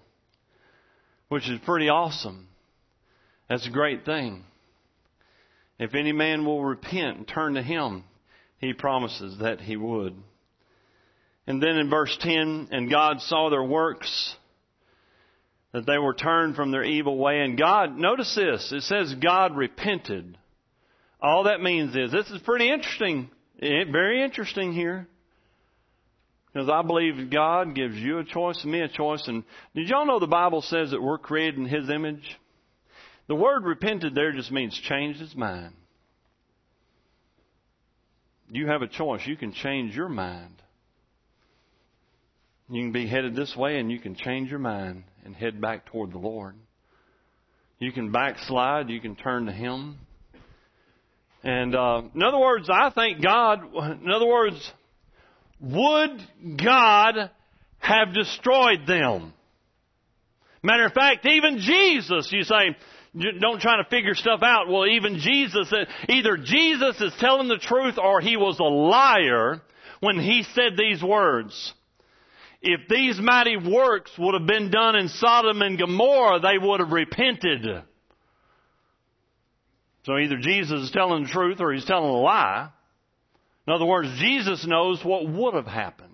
Which 1.28 1.48
is 1.48 1.60
pretty 1.64 1.88
awesome. 1.88 2.48
That's 3.48 3.66
a 3.66 3.70
great 3.70 4.04
thing. 4.04 4.44
If 5.78 5.94
any 5.94 6.12
man 6.12 6.44
will 6.44 6.64
repent 6.64 7.18
and 7.18 7.28
turn 7.28 7.54
to 7.54 7.62
Him, 7.62 8.04
He 8.58 8.72
promises 8.72 9.38
that 9.40 9.60
He 9.60 9.76
would. 9.76 10.14
And 11.46 11.62
then 11.62 11.76
in 11.76 11.90
verse 11.90 12.16
10, 12.20 12.68
and 12.72 12.90
God 12.90 13.20
saw 13.20 13.50
their 13.50 13.62
works 13.62 14.34
that 15.72 15.86
they 15.86 15.98
were 15.98 16.14
turned 16.14 16.56
from 16.56 16.70
their 16.70 16.84
evil 16.84 17.18
way. 17.18 17.40
And 17.40 17.58
God, 17.58 17.96
notice 17.96 18.34
this, 18.34 18.72
it 18.72 18.82
says 18.82 19.14
God 19.14 19.56
repented. 19.56 20.38
All 21.20 21.44
that 21.44 21.60
means 21.60 21.96
is, 21.96 22.12
this 22.12 22.30
is 22.30 22.40
pretty 22.42 22.70
interesting, 22.70 23.30
eh, 23.60 23.84
very 23.90 24.22
interesting 24.22 24.72
here. 24.72 25.06
Because 26.52 26.70
I 26.70 26.80
believe 26.82 27.30
God 27.30 27.74
gives 27.74 27.96
you 27.96 28.18
a 28.18 28.24
choice 28.24 28.62
and 28.62 28.72
me 28.72 28.80
a 28.80 28.88
choice. 28.88 29.28
And 29.28 29.44
did 29.74 29.88
y'all 29.88 30.06
know 30.06 30.18
the 30.18 30.26
Bible 30.26 30.62
says 30.62 30.92
that 30.92 31.02
we're 31.02 31.18
created 31.18 31.58
in 31.58 31.66
His 31.66 31.90
image? 31.90 32.38
The 33.28 33.34
word 33.34 33.64
repented 33.64 34.14
there 34.14 34.32
just 34.32 34.52
means 34.52 34.78
changed 34.78 35.20
his 35.20 35.34
mind. 35.34 35.74
You 38.48 38.68
have 38.68 38.82
a 38.82 38.86
choice. 38.86 39.26
You 39.26 39.36
can 39.36 39.52
change 39.52 39.96
your 39.96 40.08
mind. 40.08 40.62
You 42.70 42.82
can 42.82 42.92
be 42.92 43.06
headed 43.06 43.34
this 43.34 43.56
way 43.56 43.78
and 43.78 43.90
you 43.90 43.98
can 43.98 44.14
change 44.14 44.50
your 44.50 44.60
mind 44.60 45.04
and 45.26 45.34
head 45.34 45.60
back 45.60 45.86
toward 45.86 46.12
the 46.12 46.18
Lord. 46.18 46.54
You 47.78 47.92
can 47.92 48.10
backslide, 48.10 48.88
you 48.88 49.00
can 49.00 49.16
turn 49.16 49.46
to 49.46 49.52
Him. 49.52 49.98
And 51.42 51.74
uh, 51.74 52.02
in 52.14 52.22
other 52.22 52.38
words, 52.38 52.70
I 52.70 52.90
think 52.90 53.22
God, 53.22 53.60
in 54.02 54.10
other 54.10 54.26
words, 54.26 54.72
would 55.60 56.22
God 56.64 57.30
have 57.78 58.14
destroyed 58.14 58.86
them? 58.86 59.32
Matter 60.62 60.86
of 60.86 60.92
fact, 60.92 61.26
even 61.26 61.58
Jesus, 61.58 62.32
you 62.32 62.42
say, 62.42 62.76
don't 63.40 63.60
try 63.60 63.76
to 63.76 63.88
figure 63.88 64.14
stuff 64.14 64.40
out. 64.42 64.68
Well, 64.68 64.86
even 64.86 65.18
Jesus, 65.18 65.72
either 66.08 66.36
Jesus 66.36 67.00
is 67.00 67.12
telling 67.18 67.48
the 67.48 67.58
truth 67.58 67.98
or 67.98 68.20
he 68.20 68.36
was 68.36 68.58
a 68.58 68.64
liar 68.64 69.60
when 70.00 70.18
he 70.18 70.44
said 70.54 70.76
these 70.76 71.02
words. 71.02 71.72
If 72.62 72.88
these 72.88 73.18
mighty 73.20 73.56
works 73.56 74.10
would 74.18 74.34
have 74.34 74.46
been 74.46 74.70
done 74.70 74.96
in 74.96 75.08
Sodom 75.08 75.62
and 75.62 75.78
Gomorrah, 75.78 76.40
they 76.40 76.58
would 76.58 76.80
have 76.80 76.90
repented. 76.90 77.82
So 80.04 80.16
either 80.16 80.36
Jesus 80.38 80.82
is 80.84 80.90
telling 80.90 81.24
the 81.24 81.28
truth 81.28 81.60
or 81.60 81.72
he's 81.72 81.84
telling 81.84 82.08
a 82.08 82.20
lie. 82.20 82.70
In 83.66 83.72
other 83.72 83.84
words, 83.84 84.08
Jesus 84.18 84.66
knows 84.66 85.04
what 85.04 85.28
would 85.28 85.54
have 85.54 85.66
happened. 85.66 86.12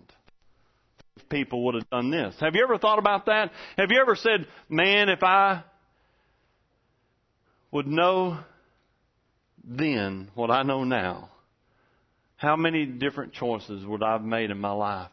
If 1.17 1.29
people 1.29 1.65
would 1.67 1.75
have 1.75 1.91
done 1.91 2.11
this. 2.11 2.35
Have 2.41 2.55
you 2.55 2.65
ever 2.65 2.79
thought 2.79 2.99
about 2.99 3.27
that? 3.27 3.51
Have 3.77 3.91
you 3.91 4.01
ever 4.01 4.17
said, 4.17 4.47
man, 4.69 5.11
if 5.11 5.23
I 5.23 5.63
would 7.71 7.87
know 7.87 8.39
then 9.65 10.31
what 10.35 10.51
I 10.51 10.63
know 10.63 10.85
now, 10.85 11.31
how 12.37 12.57
many 12.57 12.87
different 12.87 13.35
choices 13.35 13.85
would 13.87 14.03
I 14.03 14.13
have 14.13 14.25
made 14.25 14.51
in 14.51 14.59
my 14.59 14.73
life? 14.73 15.11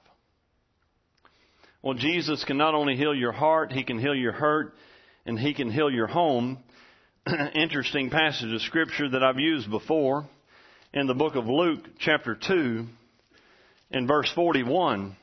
Well, 1.81 1.93
Jesus 1.93 2.43
can 2.43 2.57
not 2.57 2.75
only 2.75 2.97
heal 2.97 3.15
your 3.15 3.31
heart, 3.31 3.71
He 3.71 3.85
can 3.85 3.99
heal 3.99 4.13
your 4.13 4.33
hurt, 4.33 4.73
and 5.25 5.39
He 5.39 5.53
can 5.53 5.71
heal 5.71 5.89
your 5.89 6.07
home. 6.07 6.57
Interesting 7.55 8.09
passage 8.09 8.51
of 8.51 8.61
Scripture 8.63 9.09
that 9.09 9.23
I've 9.23 9.39
used 9.39 9.69
before 9.69 10.25
in 10.93 11.07
the 11.07 11.13
book 11.13 11.35
of 11.35 11.45
Luke, 11.47 11.85
chapter 11.99 12.35
2, 12.35 12.85
in 13.91 14.07
verse 14.07 14.29
41. 14.35 15.15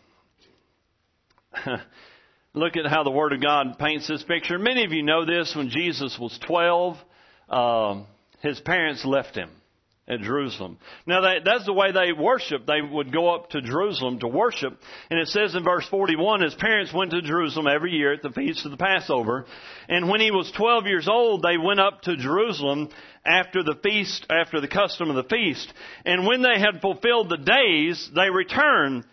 Look 2.55 2.77
at 2.79 2.87
how 2.87 3.03
the 3.03 3.11
Word 3.11 3.35
of 3.35 3.43
God 3.43 3.79
paints 3.79 4.09
this 4.09 4.23
picture. 4.23 4.59
Many 4.59 4.85
of 4.85 4.93
you 4.93 5.03
know 5.03 5.27
this 5.27 5.55
when 5.55 5.69
Jesus 5.69 6.17
was 6.19 6.39
12, 6.47 6.97
uh, 7.51 8.03
his 8.41 8.59
parents 8.61 9.05
left 9.05 9.35
him 9.35 9.51
at 10.09 10.21
Jerusalem. 10.21 10.79
Now 11.05 11.21
that's 11.45 11.67
the 11.67 11.73
way 11.73 11.91
they 11.91 12.13
worship. 12.13 12.65
They 12.65 12.81
would 12.81 13.13
go 13.13 13.35
up 13.35 13.51
to 13.51 13.61
Jerusalem 13.61 14.21
to 14.21 14.29
worship. 14.29 14.79
And 15.11 15.19
it 15.19 15.29
says 15.29 15.55
in 15.55 15.65
verse 15.65 15.87
41, 15.89 16.43
his 16.43 16.55
parents 16.55 16.93
went 16.95 17.11
to 17.11 17.23
Jerusalem 17.23 17.67
every 17.67 17.93
year 17.93 18.13
at 18.13 18.23
the 18.23 18.31
feast 18.31 18.65
of 18.65 18.71
the 18.71 18.77
Passover. 18.77 19.47
And 19.89 20.09
when 20.09 20.21
he 20.21 20.31
was 20.31 20.51
12 20.53 20.87
years 20.87 21.09
old, 21.09 21.43
they 21.43 21.59
went 21.59 21.81
up 21.81 22.03
to 22.03 22.17
Jerusalem 22.17 22.91
after 23.25 23.65
the 23.65 23.75
feast, 23.83 24.27
after 24.31 24.61
the 24.61 24.69
custom 24.69 25.11
of 25.11 25.17
the 25.17 25.25
feast. 25.25 25.73
And 26.05 26.25
when 26.25 26.43
they 26.43 26.61
had 26.61 26.81
fulfilled 26.81 27.29
the 27.29 27.39
days, 27.39 28.09
they 28.15 28.31
returned. 28.31 29.05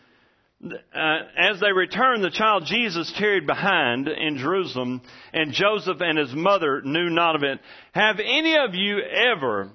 Uh, 0.64 1.18
as 1.38 1.60
they 1.60 1.74
returned, 1.74 2.24
the 2.24 2.30
child 2.30 2.66
Jesus 2.66 3.12
tarried 3.18 3.46
behind 3.46 4.08
in 4.08 4.38
Jerusalem, 4.38 5.02
and 5.34 5.52
Joseph 5.52 5.98
and 6.00 6.18
his 6.18 6.34
mother 6.34 6.82
knew 6.82 7.10
not 7.10 7.36
of 7.36 7.44
it. 7.44 7.60
Have 7.92 8.20
any 8.20 8.56
of 8.56 8.74
you 8.74 9.00
ever 9.00 9.72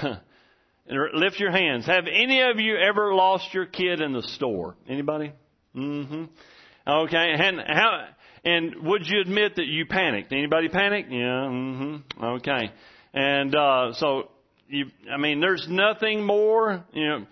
Lift 0.86 1.40
your 1.40 1.50
hands. 1.50 1.86
Have 1.86 2.04
any 2.06 2.42
of 2.42 2.60
you 2.60 2.76
ever 2.76 3.14
lost 3.14 3.54
your 3.54 3.64
kid 3.64 4.00
in 4.00 4.12
the 4.12 4.22
store? 4.22 4.76
Anybody? 4.88 5.32
Mm-hmm. 5.74 6.24
Okay. 6.86 7.34
And 7.38 7.60
how? 7.66 8.06
And 8.44 8.82
would 8.82 9.06
you 9.06 9.20
admit 9.20 9.56
that 9.56 9.66
you 9.66 9.86
panicked? 9.86 10.32
Anybody 10.32 10.68
panic? 10.68 11.06
Yeah. 11.08 11.48
Mm-hmm. 11.48 12.24
Okay. 12.24 12.70
And 13.14 13.54
uh, 13.54 13.92
so 13.94 14.30
you. 14.68 14.86
I 15.10 15.16
mean, 15.16 15.40
there's 15.40 15.66
nothing 15.68 16.26
more. 16.26 16.84
You 16.92 17.08
know, 17.08 17.26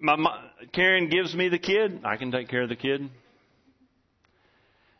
my, 0.00 0.16
my 0.16 0.38
Karen 0.72 1.08
gives 1.08 1.34
me 1.34 1.48
the 1.48 1.58
kid. 1.58 2.02
I 2.04 2.16
can 2.16 2.30
take 2.30 2.48
care 2.48 2.62
of 2.62 2.68
the 2.68 2.76
kid. 2.76 3.10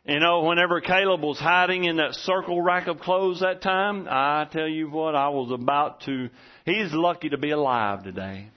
You 0.09 0.19
know, 0.19 0.41
whenever 0.41 0.81
Caleb 0.81 1.21
was 1.21 1.37
hiding 1.37 1.83
in 1.83 1.97
that 1.97 2.15
circle 2.15 2.59
rack 2.59 2.87
of 2.87 2.99
clothes 2.99 3.41
that 3.41 3.61
time, 3.61 4.07
I 4.09 4.47
tell 4.51 4.67
you 4.67 4.89
what, 4.89 5.13
I 5.13 5.29
was 5.29 5.51
about 5.51 6.01
to. 6.05 6.31
He's 6.65 6.91
lucky 6.93 7.29
to 7.29 7.37
be 7.37 7.51
alive 7.51 8.03
today. 8.03 8.47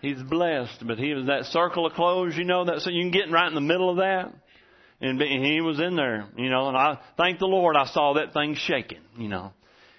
He's 0.00 0.22
blessed, 0.22 0.86
but 0.86 0.96
he 0.96 1.12
was 1.12 1.26
that 1.26 1.44
circle 1.44 1.84
of 1.84 1.92
clothes, 1.92 2.34
you 2.34 2.44
know, 2.44 2.64
that 2.64 2.80
so 2.80 2.88
you 2.88 3.02
can 3.02 3.10
get 3.10 3.30
right 3.30 3.46
in 3.46 3.54
the 3.54 3.60
middle 3.60 3.90
of 3.90 3.98
that. 3.98 4.32
And 5.02 5.20
he 5.20 5.60
was 5.60 5.80
in 5.80 5.96
there, 5.96 6.24
you 6.38 6.48
know, 6.48 6.68
and 6.68 6.78
I 6.78 6.98
thank 7.18 7.40
the 7.40 7.46
Lord 7.46 7.76
I 7.76 7.84
saw 7.84 8.14
that 8.14 8.32
thing 8.32 8.54
shaking, 8.54 9.02
you 9.18 9.28
know, 9.28 9.52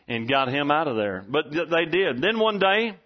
and 0.08 0.28
got 0.28 0.48
him 0.48 0.72
out 0.72 0.88
of 0.88 0.96
there. 0.96 1.24
But 1.30 1.52
they 1.52 1.86
did. 1.86 2.24
Then 2.24 2.40
one 2.40 2.58
day, 2.58 2.98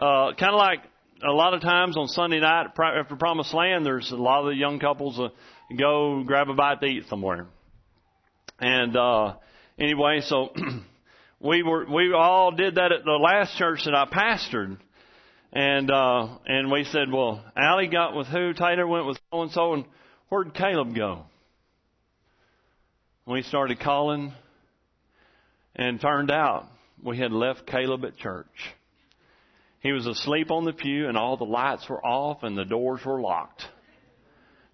uh, 0.00 0.32
kind 0.36 0.52
of 0.52 0.58
like 0.58 0.80
a 1.22 1.32
lot 1.32 1.54
of 1.54 1.60
times 1.60 1.96
on 1.96 2.08
Sunday 2.08 2.40
night 2.40 2.66
after 2.76 3.14
Promised 3.14 3.54
Land, 3.54 3.86
there's 3.86 4.10
a 4.10 4.16
lot 4.16 4.40
of 4.40 4.46
the 4.46 4.56
young 4.56 4.80
couples. 4.80 5.18
Uh, 5.18 5.28
go 5.76 6.22
grab 6.24 6.48
a 6.48 6.54
bite 6.54 6.80
to 6.80 6.86
eat 6.86 7.04
somewhere. 7.08 7.46
And 8.58 8.96
uh 8.96 9.34
anyway, 9.78 10.20
so 10.22 10.52
we 11.40 11.62
were 11.62 11.86
we 11.90 12.12
all 12.12 12.50
did 12.52 12.76
that 12.76 12.92
at 12.92 13.04
the 13.04 13.12
last 13.12 13.56
church 13.56 13.84
that 13.84 13.94
I 13.94 14.06
pastored. 14.06 14.78
And 15.52 15.90
uh 15.90 16.38
and 16.46 16.70
we 16.70 16.84
said, 16.84 17.12
Well, 17.12 17.44
Allie 17.56 17.88
got 17.88 18.16
with 18.16 18.26
who? 18.26 18.52
Taylor 18.54 18.86
went 18.86 19.06
with 19.06 19.18
so 19.32 19.42
and 19.42 19.50
so 19.52 19.74
and 19.74 19.84
where'd 20.28 20.54
Caleb 20.54 20.94
go? 20.94 21.24
We 23.26 23.42
started 23.42 23.78
calling 23.78 24.32
and 25.76 26.00
turned 26.00 26.30
out 26.30 26.66
we 27.02 27.18
had 27.18 27.30
left 27.30 27.66
Caleb 27.66 28.04
at 28.04 28.16
church. 28.16 28.46
He 29.80 29.92
was 29.92 30.06
asleep 30.06 30.50
on 30.50 30.64
the 30.64 30.72
pew 30.72 31.08
and 31.08 31.16
all 31.16 31.36
the 31.36 31.44
lights 31.44 31.88
were 31.88 32.04
off 32.04 32.42
and 32.42 32.56
the 32.56 32.64
doors 32.64 33.04
were 33.04 33.20
locked. 33.20 33.62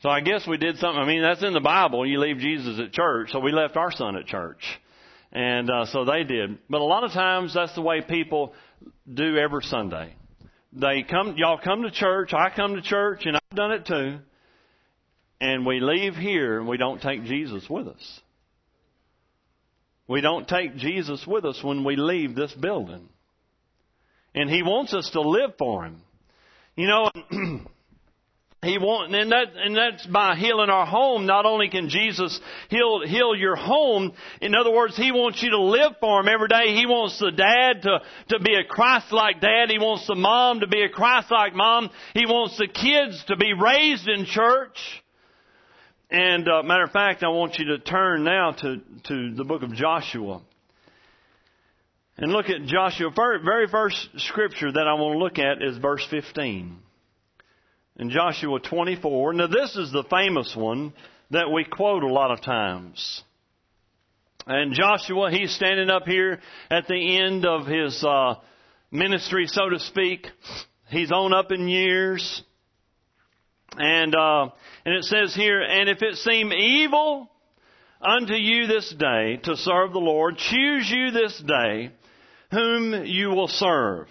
So 0.04 0.10
I 0.10 0.20
guess 0.20 0.46
we 0.46 0.58
did 0.58 0.76
something. 0.76 1.00
I 1.00 1.06
mean, 1.06 1.22
that's 1.22 1.42
in 1.42 1.54
the 1.54 1.60
Bible. 1.60 2.04
You 2.06 2.20
leave 2.20 2.36
Jesus 2.36 2.78
at 2.78 2.92
church. 2.92 3.30
So 3.32 3.40
we 3.40 3.52
left 3.52 3.74
our 3.78 3.90
son 3.90 4.16
at 4.16 4.26
church. 4.26 4.62
And 5.32 5.70
uh, 5.70 5.86
so 5.86 6.04
they 6.04 6.24
did. 6.24 6.58
But 6.68 6.82
a 6.82 6.84
lot 6.84 7.04
of 7.04 7.12
times 7.12 7.54
that's 7.54 7.74
the 7.74 7.80
way 7.80 8.02
people 8.06 8.52
do 9.10 9.38
every 9.38 9.62
Sunday. 9.62 10.14
They 10.74 11.06
come, 11.08 11.36
y'all 11.38 11.56
come 11.56 11.84
to 11.84 11.90
church. 11.90 12.34
I 12.34 12.50
come 12.54 12.74
to 12.74 12.82
church, 12.82 13.22
and 13.24 13.34
I've 13.34 13.56
done 13.56 13.72
it 13.72 13.86
too. 13.86 14.18
And 15.40 15.64
we 15.64 15.80
leave 15.80 16.16
here 16.16 16.58
and 16.58 16.68
we 16.68 16.76
don't 16.76 17.00
take 17.00 17.24
Jesus 17.24 17.64
with 17.70 17.88
us. 17.88 18.20
We 20.06 20.20
don't 20.20 20.46
take 20.46 20.76
Jesus 20.76 21.26
with 21.26 21.46
us 21.46 21.64
when 21.64 21.82
we 21.82 21.96
leave 21.96 22.34
this 22.34 22.52
building. 22.52 23.08
And 24.34 24.50
He 24.50 24.62
wants 24.62 24.92
us 24.92 25.08
to 25.14 25.22
live 25.22 25.52
for 25.58 25.86
Him. 25.86 26.02
You 26.76 26.88
know, 26.88 27.10
He 28.64 28.78
want, 28.78 29.14
and 29.14 29.30
that, 29.30 29.48
and 29.56 29.76
that's 29.76 30.06
by 30.06 30.36
healing 30.36 30.70
our 30.70 30.86
home. 30.86 31.26
Not 31.26 31.46
only 31.46 31.68
can 31.68 31.88
Jesus 31.88 32.40
heal, 32.68 33.02
heal 33.06 33.34
your 33.36 33.56
home, 33.56 34.12
in 34.40 34.54
other 34.54 34.72
words, 34.72 34.96
He 34.96 35.12
wants 35.12 35.42
you 35.42 35.50
to 35.50 35.60
live 35.60 35.92
for 36.00 36.20
Him 36.20 36.28
every 36.28 36.48
day. 36.48 36.74
He 36.74 36.86
wants 36.86 37.18
the 37.18 37.30
dad 37.30 37.82
to, 37.82 38.00
to 38.30 38.42
be 38.42 38.54
a 38.54 38.64
Christ-like 38.64 39.40
dad. 39.40 39.70
He 39.70 39.78
wants 39.78 40.06
the 40.06 40.14
mom 40.14 40.60
to 40.60 40.66
be 40.66 40.82
a 40.82 40.88
Christ-like 40.88 41.54
mom. 41.54 41.90
He 42.14 42.26
wants 42.26 42.58
the 42.58 42.68
kids 42.68 43.22
to 43.28 43.36
be 43.36 43.52
raised 43.52 44.08
in 44.08 44.24
church. 44.24 44.78
And, 46.10 46.48
uh, 46.48 46.62
matter 46.62 46.84
of 46.84 46.92
fact, 46.92 47.22
I 47.22 47.28
want 47.28 47.58
you 47.58 47.66
to 47.66 47.78
turn 47.78 48.24
now 48.24 48.52
to, 48.52 48.80
to 49.08 49.34
the 49.34 49.44
book 49.44 49.62
of 49.62 49.74
Joshua. 49.74 50.42
And 52.16 52.32
look 52.32 52.48
at 52.48 52.64
Joshua. 52.66 53.10
Very 53.14 53.66
first 53.68 54.08
scripture 54.18 54.70
that 54.70 54.86
I 54.86 54.94
want 54.94 55.14
to 55.14 55.18
look 55.18 55.38
at 55.38 55.62
is 55.62 55.78
verse 55.78 56.06
15 56.10 56.83
in 57.96 58.10
Joshua 58.10 58.60
24. 58.60 59.34
Now, 59.34 59.46
this 59.46 59.76
is 59.76 59.92
the 59.92 60.04
famous 60.10 60.54
one 60.56 60.92
that 61.30 61.50
we 61.50 61.64
quote 61.64 62.02
a 62.02 62.12
lot 62.12 62.30
of 62.30 62.42
times. 62.42 63.22
And 64.46 64.74
Joshua, 64.74 65.30
he's 65.30 65.54
standing 65.54 65.90
up 65.90 66.06
here 66.06 66.40
at 66.70 66.86
the 66.86 67.18
end 67.18 67.46
of 67.46 67.66
his 67.66 68.04
uh, 68.04 68.34
ministry, 68.90 69.46
so 69.46 69.68
to 69.68 69.78
speak. 69.78 70.26
He's 70.88 71.10
on 71.10 71.32
up 71.32 71.50
in 71.50 71.68
years. 71.68 72.42
And, 73.76 74.14
uh, 74.14 74.50
and 74.84 74.94
it 74.94 75.04
says 75.04 75.34
here, 75.34 75.62
and 75.62 75.88
if 75.88 76.02
it 76.02 76.16
seem 76.16 76.52
evil 76.52 77.30
unto 78.00 78.34
you 78.34 78.66
this 78.66 78.94
day 78.98 79.38
to 79.44 79.56
serve 79.56 79.92
the 79.92 79.98
Lord, 79.98 80.36
choose 80.36 80.90
you 80.90 81.10
this 81.10 81.42
day 81.46 81.90
whom 82.50 83.04
you 83.06 83.30
will 83.30 83.48
serve. 83.48 84.08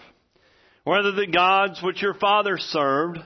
Whether 0.82 1.12
the 1.12 1.28
gods 1.28 1.82
which 1.82 2.02
your 2.02 2.12
fathers 2.12 2.62
served, 2.62 3.18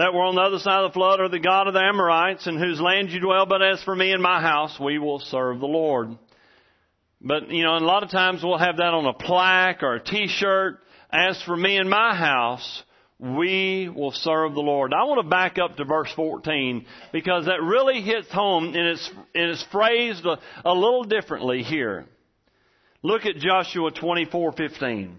that 0.00 0.14
were 0.14 0.22
on 0.22 0.34
the 0.34 0.40
other 0.40 0.58
side 0.58 0.82
of 0.82 0.92
the 0.92 0.94
flood 0.94 1.20
are 1.20 1.28
the 1.28 1.38
God 1.38 1.68
of 1.68 1.74
the 1.74 1.80
Amorites 1.80 2.46
in 2.46 2.56
whose 2.56 2.80
land 2.80 3.10
you 3.10 3.20
dwell. 3.20 3.44
But 3.44 3.60
as 3.60 3.82
for 3.82 3.94
me 3.94 4.12
and 4.12 4.22
my 4.22 4.40
house, 4.40 4.80
we 4.80 4.98
will 4.98 5.18
serve 5.18 5.60
the 5.60 5.66
Lord. 5.66 6.16
But, 7.20 7.50
you 7.50 7.64
know, 7.64 7.76
a 7.76 7.80
lot 7.80 8.02
of 8.02 8.10
times 8.10 8.42
we'll 8.42 8.56
have 8.56 8.78
that 8.78 8.94
on 8.94 9.04
a 9.04 9.12
plaque 9.12 9.82
or 9.82 9.96
a 9.96 10.02
t-shirt. 10.02 10.78
As 11.12 11.42
for 11.42 11.54
me 11.54 11.76
and 11.76 11.90
my 11.90 12.16
house, 12.16 12.82
we 13.18 13.90
will 13.94 14.12
serve 14.12 14.54
the 14.54 14.62
Lord. 14.62 14.94
I 14.94 15.04
want 15.04 15.22
to 15.22 15.28
back 15.28 15.58
up 15.58 15.76
to 15.76 15.84
verse 15.84 16.10
14 16.16 16.86
because 17.12 17.44
that 17.44 17.62
really 17.62 18.00
hits 18.00 18.30
home 18.30 18.68
and 18.68 18.76
it's, 18.76 19.10
and 19.34 19.50
it's 19.50 19.64
phrased 19.64 20.24
a, 20.24 20.38
a 20.64 20.72
little 20.72 21.04
differently 21.04 21.62
here. 21.62 22.06
Look 23.02 23.26
at 23.26 23.36
Joshua 23.36 23.90
24:15. 23.90 25.14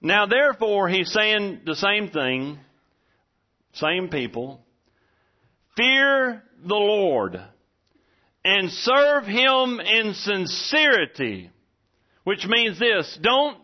Now 0.00 0.24
therefore 0.24 0.88
he's 0.88 1.12
saying 1.12 1.60
the 1.66 1.76
same 1.76 2.08
thing 2.08 2.60
same 3.76 4.08
people. 4.08 4.64
Fear 5.76 6.42
the 6.64 6.74
Lord 6.74 7.40
and 8.44 8.70
serve 8.70 9.24
Him 9.24 9.80
in 9.80 10.14
sincerity, 10.14 11.50
which 12.24 12.46
means 12.46 12.78
this, 12.78 13.18
don't 13.20 13.58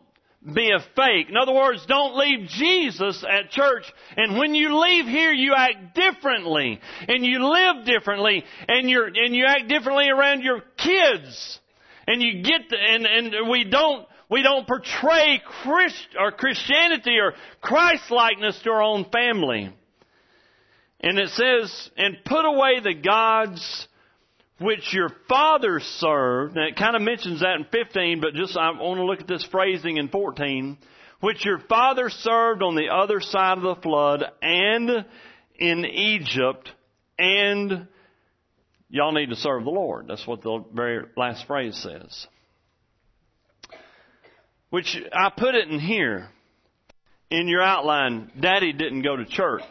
be 0.55 0.71
a 0.71 0.81
fake. 0.97 1.29
In 1.29 1.37
other 1.37 1.53
words, 1.53 1.87
don't 1.87 2.17
leave 2.17 2.49
Jesus 2.49 3.25
at 3.25 3.51
church. 3.51 3.85
And 4.17 4.37
when 4.37 4.57
you 4.57 4.77
leave 4.77 5.07
here, 5.07 5.33
you 5.33 5.55
act 5.57 5.95
differently. 5.95 6.81
And 7.07 7.25
you 7.25 7.49
live 7.49 7.87
differently. 7.87 8.43
And 8.67 8.91
you 8.91 9.05
and 9.05 9.37
you 9.37 9.47
act 9.47 9.69
differently 9.69 10.09
around 10.09 10.43
your 10.43 10.61
kids. 10.79 11.61
And 12.09 12.21
you 12.21 12.43
get, 12.43 12.63
and, 12.73 13.07
and 13.07 13.49
we 13.49 13.63
don't, 13.63 14.05
we 14.29 14.43
don't 14.43 14.67
portray 14.67 15.41
Christ, 15.63 16.09
or 16.19 16.33
Christianity 16.33 17.19
or 17.21 17.35
Christ 17.61 18.11
likeness 18.11 18.61
to 18.65 18.71
our 18.71 18.83
own 18.83 19.07
family. 19.13 19.73
And 21.03 21.19
it 21.19 21.31
says, 21.31 21.91
and 21.97 22.19
put 22.25 22.45
away 22.45 22.81
the 22.81 22.95
gods 22.95 23.89
which 24.59 24.95
your 24.95 25.11
fathers 25.29 25.83
served. 25.99 26.57
And 26.57 26.69
it 26.69 26.77
kind 26.77 26.95
of 26.95 27.03
mentions 27.03 27.41
that 27.41 27.57
in 27.57 27.67
15, 27.71 28.21
but 28.21 28.35
just 28.35 28.57
I 28.57 28.71
want 28.71 28.99
to 28.99 29.05
look 29.05 29.21
at 29.21 29.27
this 29.27 29.45
phrasing 29.51 29.97
in 29.97 30.09
14. 30.09 30.79
Which 31.21 31.45
your 31.45 31.59
fathers 31.59 32.13
served 32.15 32.63
on 32.63 32.75
the 32.75 32.89
other 32.89 33.21
side 33.21 33.59
of 33.59 33.63
the 33.63 33.83
flood 33.83 34.25
and 34.41 35.05
in 35.59 35.85
Egypt 35.85 36.71
and 37.19 37.87
y'all 38.89 39.13
need 39.13 39.31
to 39.31 39.37
serve 39.37 39.65
the 39.65 39.71
Lord. 39.71 40.07
That's 40.09 40.27
what 40.27 40.43
the 40.43 40.65
very 40.73 41.05
last 41.17 41.47
phrase 41.47 41.77
says. 41.77 42.27
Which 44.71 44.97
I 45.13 45.31
put 45.37 45.55
it 45.55 45.69
in 45.69 45.79
here 45.79 46.29
in 47.31 47.47
your 47.47 47.63
outline. 47.63 48.31
Daddy 48.41 48.73
didn't 48.73 49.03
go 49.03 49.17
to 49.17 49.25
church. 49.25 49.63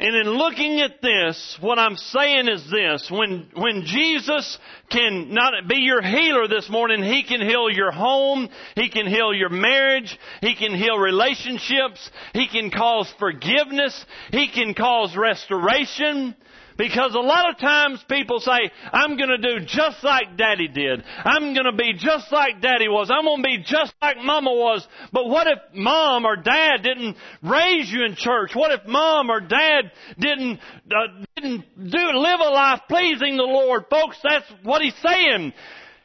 And 0.00 0.14
in 0.14 0.28
looking 0.28 0.80
at 0.80 1.02
this, 1.02 1.58
what 1.60 1.76
I'm 1.80 1.96
saying 1.96 2.48
is 2.48 2.70
this. 2.70 3.10
When, 3.10 3.48
when 3.54 3.82
Jesus 3.84 4.56
can 4.90 5.34
not 5.34 5.66
be 5.66 5.78
your 5.78 6.02
healer 6.02 6.46
this 6.46 6.70
morning, 6.70 7.02
He 7.02 7.24
can 7.24 7.40
heal 7.40 7.68
your 7.68 7.90
home, 7.90 8.48
He 8.76 8.90
can 8.90 9.08
heal 9.08 9.34
your 9.34 9.48
marriage, 9.48 10.16
He 10.40 10.54
can 10.54 10.72
heal 10.72 10.96
relationships, 10.96 12.10
He 12.32 12.46
can 12.46 12.70
cause 12.70 13.12
forgiveness, 13.18 14.06
He 14.30 14.46
can 14.46 14.74
cause 14.74 15.16
restoration, 15.16 16.36
because 16.78 17.14
a 17.14 17.18
lot 17.18 17.50
of 17.50 17.58
times 17.58 18.02
people 18.08 18.38
say, 18.38 18.70
I'm 18.92 19.16
going 19.16 19.30
to 19.30 19.38
do 19.38 19.66
just 19.66 20.02
like 20.04 20.36
daddy 20.38 20.68
did. 20.68 21.02
I'm 21.24 21.52
going 21.52 21.66
to 21.66 21.76
be 21.76 21.92
just 21.94 22.30
like 22.30 22.62
daddy 22.62 22.88
was. 22.88 23.10
I'm 23.10 23.24
going 23.24 23.42
to 23.42 23.48
be 23.48 23.64
just 23.66 23.92
like 24.00 24.16
mama 24.18 24.52
was. 24.52 24.86
But 25.12 25.28
what 25.28 25.48
if 25.48 25.58
mom 25.74 26.24
or 26.24 26.36
dad 26.36 26.84
didn't 26.84 27.16
raise 27.42 27.90
you 27.90 28.04
in 28.04 28.14
church? 28.14 28.52
What 28.54 28.70
if 28.70 28.86
mom 28.86 29.28
or 29.28 29.40
dad 29.40 29.90
didn't, 30.18 30.60
uh, 30.86 31.24
didn't 31.36 31.90
do, 31.90 31.98
live 31.98 32.40
a 32.40 32.50
life 32.50 32.82
pleasing 32.88 33.36
the 33.36 33.42
Lord? 33.42 33.86
Folks, 33.90 34.16
that's 34.22 34.46
what 34.62 34.80
he's 34.80 34.96
saying. 35.02 35.52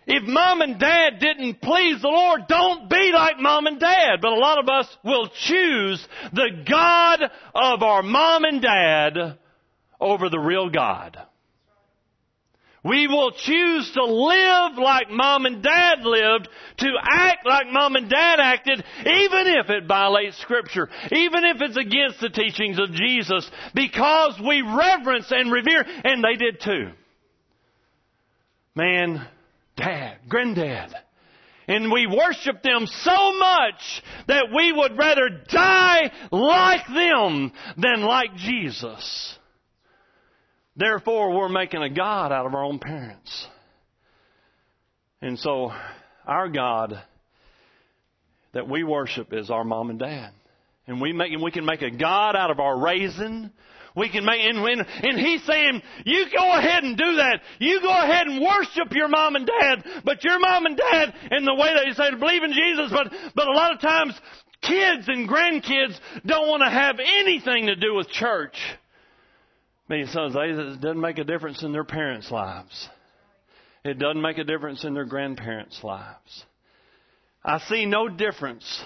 If 0.08 0.24
mom 0.24 0.62
and 0.62 0.80
dad 0.80 1.20
didn't 1.20 1.62
please 1.62 2.02
the 2.02 2.10
Lord, 2.10 2.48
don't 2.48 2.90
be 2.90 3.12
like 3.14 3.40
mom 3.40 3.68
and 3.68 3.80
dad. 3.80 4.22
But 4.22 4.34
a 4.34 4.40
lot 4.40 4.58
of 4.58 4.68
us 4.68 4.88
will 5.06 5.30
choose 5.46 6.06
the 6.34 6.64
God 6.68 7.22
of 7.54 7.84
our 7.84 8.02
mom 8.02 8.44
and 8.44 8.62
dad 8.62 9.38
over 10.04 10.30
the 10.30 10.40
real 10.40 10.70
God. 10.70 11.18
We 12.84 13.08
will 13.08 13.32
choose 13.32 13.92
to 13.94 14.04
live 14.04 14.78
like 14.78 15.10
mom 15.10 15.46
and 15.46 15.64
dad 15.64 16.00
lived, 16.04 16.50
to 16.80 16.90
act 17.02 17.46
like 17.46 17.68
mom 17.72 17.96
and 17.96 18.10
dad 18.10 18.42
acted, 18.42 18.84
even 19.00 19.48
if 19.48 19.70
it 19.70 19.88
violates 19.88 20.38
scripture, 20.42 20.90
even 21.10 21.46
if 21.46 21.62
it's 21.62 21.78
against 21.78 22.20
the 22.20 22.30
teachings 22.30 22.78
of 22.80 22.92
Jesus, 22.92 23.50
because 23.74 24.38
we 24.46 24.62
reverence 24.62 25.28
and 25.32 25.50
revere, 25.50 25.86
and 26.04 26.22
they 26.22 26.36
did 26.36 26.60
too. 26.60 26.90
Man, 28.76 29.26
dad, 29.78 30.18
granddad. 30.28 30.94
And 31.70 31.90
we 31.90 32.06
worship 32.06 32.62
them 32.62 32.86
so 32.86 33.40
much 33.40 34.04
that 34.28 34.48
we 34.54 34.74
would 34.74 34.98
rather 34.98 35.30
die 35.48 36.12
like 36.32 36.86
them 36.88 37.54
than 37.78 38.02
like 38.02 38.36
Jesus. 38.36 39.38
Therefore, 40.76 41.38
we're 41.38 41.50
making 41.50 41.84
a 41.84 41.90
God 41.90 42.32
out 42.32 42.46
of 42.46 42.56
our 42.56 42.64
own 42.64 42.80
parents. 42.80 43.48
And 45.22 45.38
so, 45.38 45.72
our 46.26 46.50
God 46.50 47.02
that 48.54 48.68
we 48.68 48.84
worship 48.84 49.34
is 49.34 49.50
our 49.50 49.64
mom 49.64 49.90
and 49.90 50.00
dad. 50.00 50.32
And 50.88 51.00
we 51.00 51.14
make, 51.14 51.32
we 51.40 51.52
can 51.52 51.66
make 51.66 51.82
a 51.82 51.92
God 51.92 52.36
out 52.36 52.52
of 52.52 52.60
our 52.60 52.78
raising. 52.78 53.52
We 53.96 54.10
can 54.10 54.26
make, 54.26 54.42
and, 54.42 54.58
and, 54.58 54.86
and 55.04 55.20
he's 55.20 55.44
saying, 55.46 55.82
you 56.06 56.26
go 56.36 56.58
ahead 56.58 56.84
and 56.84 56.98
do 56.98 57.16
that. 57.18 57.42
You 57.60 57.80
go 57.82 57.90
ahead 57.90 58.28
and 58.28 58.44
worship 58.44 58.92
your 58.92 59.08
mom 59.08 59.36
and 59.36 59.48
dad, 59.48 59.84
but 60.04 60.24
your 60.24 60.40
mom 60.40 60.66
and 60.66 60.76
dad, 60.76 61.14
in 61.32 61.46
the 61.46 61.54
way 61.54 61.74
that 61.74 61.86
you 61.86 61.94
say 61.94 62.10
to 62.10 62.18
believe 62.18 62.44
in 62.44 62.52
Jesus, 62.52 62.92
but, 62.92 63.14
but 63.36 63.48
a 63.48 63.52
lot 63.52 63.74
of 63.74 63.80
times, 63.80 64.20
kids 64.62 65.08
and 65.08 65.30
grandkids 65.30 65.98
don't 66.26 66.48
want 66.48 66.64
to 66.64 66.70
have 66.70 66.98
anything 67.00 67.68
to 67.68 67.76
do 67.76 67.94
with 67.94 68.10
church 68.10 68.58
many 69.90 70.06
sons, 70.08 70.36
it 70.36 70.82
doesn't 70.82 71.00
make 71.00 71.18
a 71.18 71.24
difference 71.24 71.64
in 71.64 71.72
their 71.72 71.84
parents' 71.84 72.32
lives. 72.32 72.90
It 73.84 74.00
doesn't 74.00 74.22
make 74.22 74.38
a 74.38 74.44
difference 74.44 74.84
in 74.84 74.94
their 74.94 75.06
grandparents' 75.06 75.84
lives. 75.84 76.46
I 77.44 77.60
see 77.60 77.86
no 77.86 78.08
difference. 78.08 78.84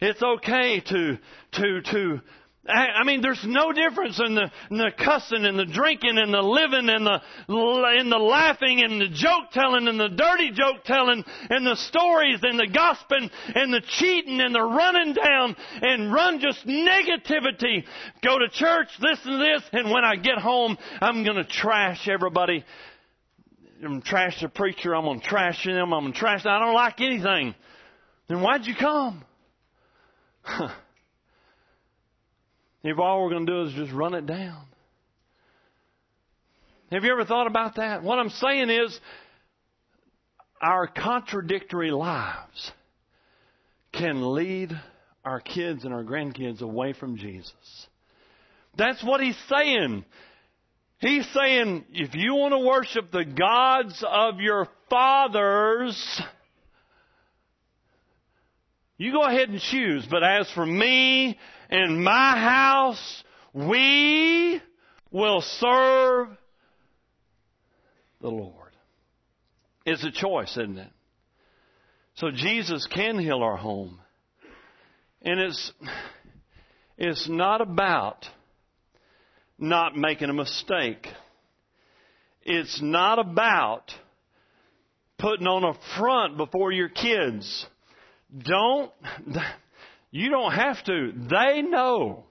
It's 0.00 0.22
okay 0.22 0.80
to, 0.80 1.18
to, 1.52 1.80
to 1.82 2.20
I 2.68 3.04
mean, 3.04 3.22
there's 3.22 3.44
no 3.44 3.72
difference 3.72 4.20
in 4.20 4.34
the, 4.34 4.50
in 4.70 4.76
the 4.76 4.90
cussing 4.96 5.46
and 5.46 5.58
the 5.58 5.64
drinking 5.64 6.18
and 6.18 6.34
the 6.34 6.42
living 6.42 6.88
and 6.90 7.06
the, 7.06 7.20
and 7.48 8.12
the 8.12 8.18
laughing 8.18 8.82
and 8.82 9.00
the 9.00 9.08
joke 9.08 9.50
telling 9.52 9.88
and 9.88 9.98
the 9.98 10.08
dirty 10.08 10.50
joke 10.50 10.84
telling 10.84 11.24
and 11.48 11.66
the 11.66 11.76
stories 11.76 12.40
and 12.42 12.58
the 12.58 12.66
gossiping 12.66 13.30
and 13.54 13.72
the 13.72 13.80
cheating 13.80 14.40
and 14.40 14.54
the 14.54 14.62
running 14.62 15.14
down 15.14 15.56
and 15.80 16.12
run 16.12 16.40
just 16.40 16.66
negativity. 16.66 17.84
Go 18.22 18.38
to 18.38 18.48
church, 18.50 18.88
listen 19.00 19.32
to 19.32 19.38
this, 19.38 19.62
and 19.72 19.90
when 19.90 20.04
I 20.04 20.16
get 20.16 20.38
home, 20.38 20.76
I'm 21.00 21.24
gonna 21.24 21.44
trash 21.44 22.06
everybody. 22.06 22.64
I'm 23.82 23.88
gonna 23.88 24.00
trash 24.02 24.40
the 24.42 24.48
preacher, 24.48 24.94
I'm 24.94 25.04
gonna 25.04 25.20
trash 25.20 25.64
them, 25.64 25.94
I'm 25.94 26.04
gonna 26.04 26.12
trash, 26.12 26.44
I 26.44 26.58
don't 26.58 26.74
like 26.74 27.00
anything. 27.00 27.54
Then 28.28 28.42
why'd 28.42 28.66
you 28.66 28.74
come? 28.74 29.24
If 32.82 32.98
all 32.98 33.22
we're 33.22 33.30
going 33.30 33.46
to 33.46 33.52
do 33.52 33.62
is 33.64 33.74
just 33.74 33.92
run 33.92 34.14
it 34.14 34.26
down. 34.26 34.62
Have 36.90 37.04
you 37.04 37.12
ever 37.12 37.24
thought 37.24 37.46
about 37.46 37.76
that? 37.76 38.02
What 38.02 38.18
I'm 38.18 38.30
saying 38.30 38.70
is, 38.70 38.98
our 40.60 40.86
contradictory 40.86 41.90
lives 41.90 42.72
can 43.92 44.34
lead 44.34 44.72
our 45.24 45.40
kids 45.40 45.84
and 45.84 45.92
our 45.92 46.02
grandkids 46.02 46.62
away 46.62 46.94
from 46.94 47.16
Jesus. 47.16 47.52
That's 48.76 49.02
what 49.04 49.20
he's 49.20 49.38
saying. 49.48 50.04
He's 51.00 51.28
saying, 51.32 51.84
if 51.92 52.14
you 52.14 52.34
want 52.34 52.52
to 52.52 52.58
worship 52.58 53.12
the 53.12 53.24
gods 53.24 54.02
of 54.08 54.40
your 54.40 54.66
fathers, 54.88 56.22
you 58.96 59.12
go 59.12 59.22
ahead 59.22 59.48
and 59.48 59.60
choose. 59.60 60.06
But 60.10 60.24
as 60.24 60.50
for 60.52 60.66
me 60.66 61.38
and 61.68 62.02
my 62.02 62.38
house, 62.38 63.24
we 63.52 64.60
will 65.10 65.40
serve 65.40 66.28
the 68.20 68.28
Lord. 68.28 68.72
It's 69.84 70.04
a 70.04 70.10
choice, 70.10 70.50
isn't 70.52 70.78
it? 70.78 70.90
So 72.14 72.30
Jesus 72.30 72.86
can 72.92 73.18
heal 73.18 73.42
our 73.42 73.56
home. 73.56 74.00
And 75.22 75.40
it's, 75.40 75.72
it's 76.96 77.28
not 77.28 77.60
about 77.60 78.26
not 79.58 79.96
making 79.96 80.30
a 80.30 80.34
mistake. 80.34 81.06
It's 82.42 82.80
not 82.82 83.18
about 83.18 83.92
putting 85.18 85.46
on 85.46 85.64
a 85.64 85.74
front 85.98 86.36
before 86.36 86.72
your 86.72 86.88
kids. 86.88 87.66
Don't, 88.36 88.92
you 90.10 90.30
don't 90.30 90.52
have 90.52 90.82
to. 90.84 91.12
They 91.30 91.62
know. 91.62 92.24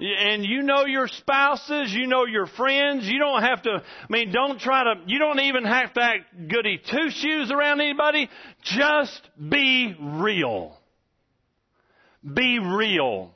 and 0.00 0.44
you 0.44 0.62
know 0.62 0.86
your 0.86 1.06
spouses, 1.06 1.92
you 1.92 2.06
know 2.06 2.24
your 2.26 2.46
friends, 2.46 3.06
you 3.06 3.18
don't 3.18 3.42
have 3.42 3.62
to, 3.62 3.70
I 3.70 4.06
mean, 4.08 4.32
don't 4.32 4.58
try 4.58 4.82
to, 4.82 5.00
you 5.06 5.18
don't 5.20 5.40
even 5.40 5.64
have 5.64 5.92
to 5.94 6.02
act 6.02 6.48
goody 6.48 6.78
two 6.78 7.10
shoes 7.10 7.52
around 7.52 7.80
anybody. 7.80 8.28
Just 8.62 9.20
be 9.36 9.94
real. 10.00 10.76
Be 12.24 12.58
real. 12.58 13.30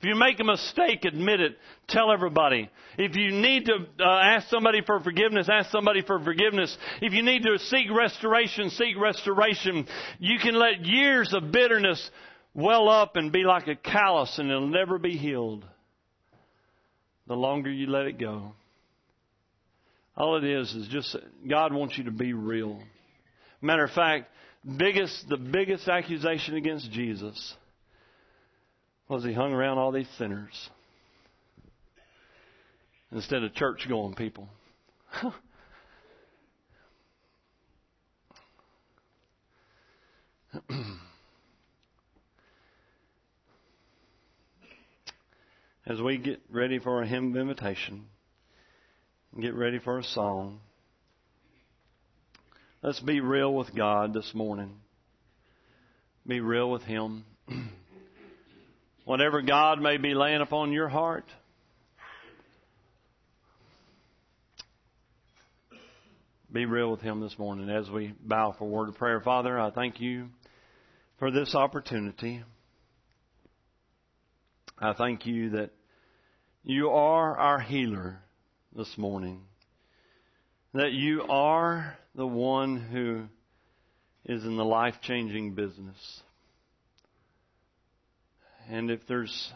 If 0.00 0.04
you 0.04 0.14
make 0.14 0.38
a 0.40 0.44
mistake, 0.44 1.04
admit 1.04 1.40
it. 1.40 1.56
Tell 1.88 2.12
everybody. 2.12 2.70
If 2.98 3.16
you 3.16 3.30
need 3.32 3.66
to 3.66 3.86
uh, 4.00 4.04
ask 4.04 4.48
somebody 4.48 4.82
for 4.84 5.00
forgiveness, 5.00 5.48
ask 5.50 5.70
somebody 5.70 6.02
for 6.02 6.22
forgiveness. 6.22 6.76
If 7.00 7.12
you 7.12 7.22
need 7.22 7.42
to 7.44 7.58
seek 7.58 7.86
restoration, 7.90 8.70
seek 8.70 8.98
restoration. 8.98 9.86
You 10.18 10.38
can 10.38 10.54
let 10.54 10.84
years 10.84 11.32
of 11.32 11.50
bitterness 11.50 12.10
well 12.56 12.88
up 12.88 13.16
and 13.16 13.30
be 13.30 13.44
like 13.44 13.68
a 13.68 13.76
callus 13.76 14.38
and 14.38 14.50
it'll 14.50 14.66
never 14.66 14.98
be 14.98 15.16
healed. 15.16 15.64
The 17.28 17.34
longer 17.34 17.70
you 17.70 17.86
let 17.88 18.06
it 18.06 18.18
go. 18.18 18.52
All 20.16 20.38
it 20.38 20.44
is 20.44 20.72
is 20.72 20.88
just 20.88 21.14
God 21.48 21.72
wants 21.74 21.98
you 21.98 22.04
to 22.04 22.10
be 22.10 22.32
real. 22.32 22.80
Matter 23.60 23.84
of 23.84 23.90
fact, 23.90 24.30
biggest 24.78 25.28
the 25.28 25.36
biggest 25.36 25.86
accusation 25.86 26.56
against 26.56 26.90
Jesus 26.90 27.54
was 29.08 29.22
he 29.24 29.32
hung 29.34 29.52
around 29.52 29.78
all 29.78 29.92
these 29.92 30.08
sinners 30.16 30.70
instead 33.12 33.42
of 33.42 33.54
church 33.54 33.86
going 33.88 34.14
people. 34.14 34.48
as 45.86 46.00
we 46.00 46.18
get 46.18 46.40
ready 46.50 46.80
for 46.80 47.00
a 47.00 47.06
hymn 47.06 47.30
of 47.30 47.40
invitation, 47.40 48.06
get 49.40 49.54
ready 49.54 49.78
for 49.78 49.98
a 49.98 50.04
song, 50.04 50.58
let's 52.82 52.98
be 53.00 53.20
real 53.20 53.54
with 53.54 53.74
God 53.74 54.12
this 54.12 54.32
morning. 54.34 54.74
Be 56.26 56.40
real 56.40 56.70
with 56.70 56.82
Him. 56.82 57.24
Whatever 59.04 59.42
God 59.42 59.80
may 59.80 59.96
be 59.96 60.14
laying 60.14 60.40
upon 60.40 60.72
your 60.72 60.88
heart, 60.88 61.26
be 66.52 66.64
real 66.64 66.90
with 66.90 67.00
Him 67.00 67.20
this 67.20 67.38
morning 67.38 67.70
as 67.70 67.88
we 67.88 68.12
bow 68.20 68.56
for 68.58 68.64
a 68.64 68.68
word 68.68 68.88
of 68.88 68.96
prayer. 68.96 69.20
Father, 69.20 69.56
I 69.56 69.70
thank 69.70 70.00
you 70.00 70.30
for 71.20 71.30
this 71.30 71.54
opportunity. 71.54 72.42
I 74.78 74.92
thank 74.92 75.24
you 75.24 75.50
that 75.50 75.70
you 76.62 76.90
are 76.90 77.34
our 77.38 77.58
healer 77.58 78.18
this 78.74 78.98
morning. 78.98 79.40
That 80.74 80.92
you 80.92 81.22
are 81.22 81.96
the 82.14 82.26
one 82.26 82.76
who 82.76 83.22
is 84.26 84.44
in 84.44 84.58
the 84.58 84.64
life 84.66 84.96
changing 85.00 85.54
business. 85.54 85.96
And 88.68 88.90
if 88.90 89.00
there's 89.08 89.50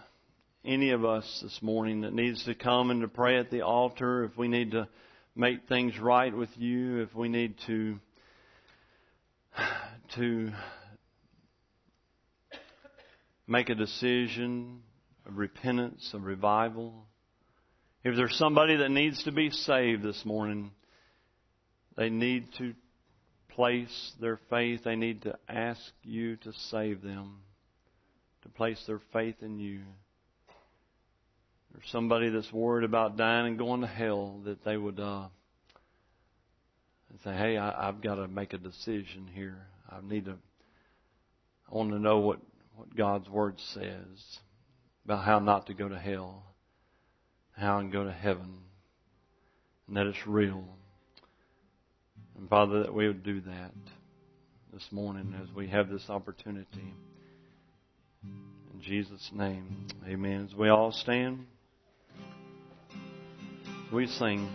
any 0.64 0.93
of 0.93 1.05
us 1.05 1.41
this 1.43 1.59
morning 1.61 2.01
that 2.01 2.14
needs 2.14 2.43
to 2.47 2.55
come 2.55 2.91
and 2.91 3.03
to 3.03 3.09
pray 3.09 3.39
at 3.39 3.51
the 3.51 3.61
altar, 3.61 4.25
if 4.25 4.39
we 4.39 4.49
need 4.49 4.71
to 4.71 4.89
make 5.37 5.68
things 5.68 5.99
right 5.99 6.35
with 6.35 6.51
you, 6.57 7.01
if 7.01 7.14
we 7.14 7.29
need 7.29 7.57
to 7.66 7.99
to 10.14 10.51
make 13.47 13.68
a 13.68 13.75
decision 13.75 14.81
of 15.27 15.37
repentance, 15.37 16.11
of 16.14 16.25
revival. 16.25 17.07
If 18.05 18.16
there's 18.16 18.37
somebody 18.37 18.77
that 18.77 18.91
needs 18.91 19.23
to 19.25 19.33
be 19.33 19.51
saved 19.51 20.03
this 20.03 20.25
morning, 20.25 20.71
they 21.97 22.09
need 22.09 22.47
to 22.59 22.75
place 23.51 24.12
their 24.21 24.39
faith, 24.49 24.83
they 24.85 24.97
need 24.97 25.23
to 25.23 25.37
ask 25.49 25.81
you 26.03 26.37
to 26.37 26.53
save 26.71 27.03
them, 27.03 27.41
to 28.43 28.49
place 28.49 28.83
their 28.87 29.01
faith 29.12 29.37
in 29.43 29.59
you. 29.59 29.81
There's 31.73 31.91
somebody 31.91 32.31
that's 32.31 32.53
worried 32.53 32.85
about 32.85 33.16
dying 33.16 33.47
and 33.47 33.59
going 33.59 33.83
to 33.83 33.87
hell 33.87 34.41
that 34.45 34.64
they 34.64 34.77
would 34.77 34.99
uh, 34.99 35.27
say, 37.23 37.33
"Hey, 37.33 37.57
I, 37.57 37.89
I've 37.89 38.01
got 38.01 38.16
to 38.16 38.27
make 38.27 38.53
a 38.55 38.59
decision 38.59 39.29
here. 39.33 39.66
I 39.89 39.99
need 40.03 40.25
to. 40.25 40.37
I 41.71 41.75
want 41.75 41.91
to 41.91 41.99
know 41.99 42.18
what 42.18 42.41
what 42.75 42.97
God's 42.97 43.29
Word 43.29 43.57
says 43.75 44.41
about 45.05 45.24
how 45.24 45.38
not 45.38 45.66
to 45.66 45.74
go 45.74 45.88
to 45.88 45.98
hell, 45.98 46.44
how 47.57 47.80
to 47.80 47.88
go 47.88 48.05
to 48.05 48.12
heaven, 48.12 48.59
and 49.86 49.96
that 49.96 50.07
it's 50.07 50.26
real. 50.26 50.64
And 52.38 52.48
Father, 52.48 52.82
that 52.82 52.94
we 52.94 53.07
would 53.07 53.22
do 53.22 53.40
that 53.40 53.72
this 54.72 54.86
morning 54.90 55.34
as 55.42 55.55
we 55.55 55.68
have 55.68 55.88
this 55.88 56.09
opportunity. 56.09 56.94
In 58.22 58.80
Jesus' 58.80 59.30
name, 59.32 59.88
amen. 60.07 60.48
As 60.51 60.57
we 60.57 60.68
all 60.68 60.92
stand, 60.92 61.46
we 63.92 64.07
sing. 64.07 64.48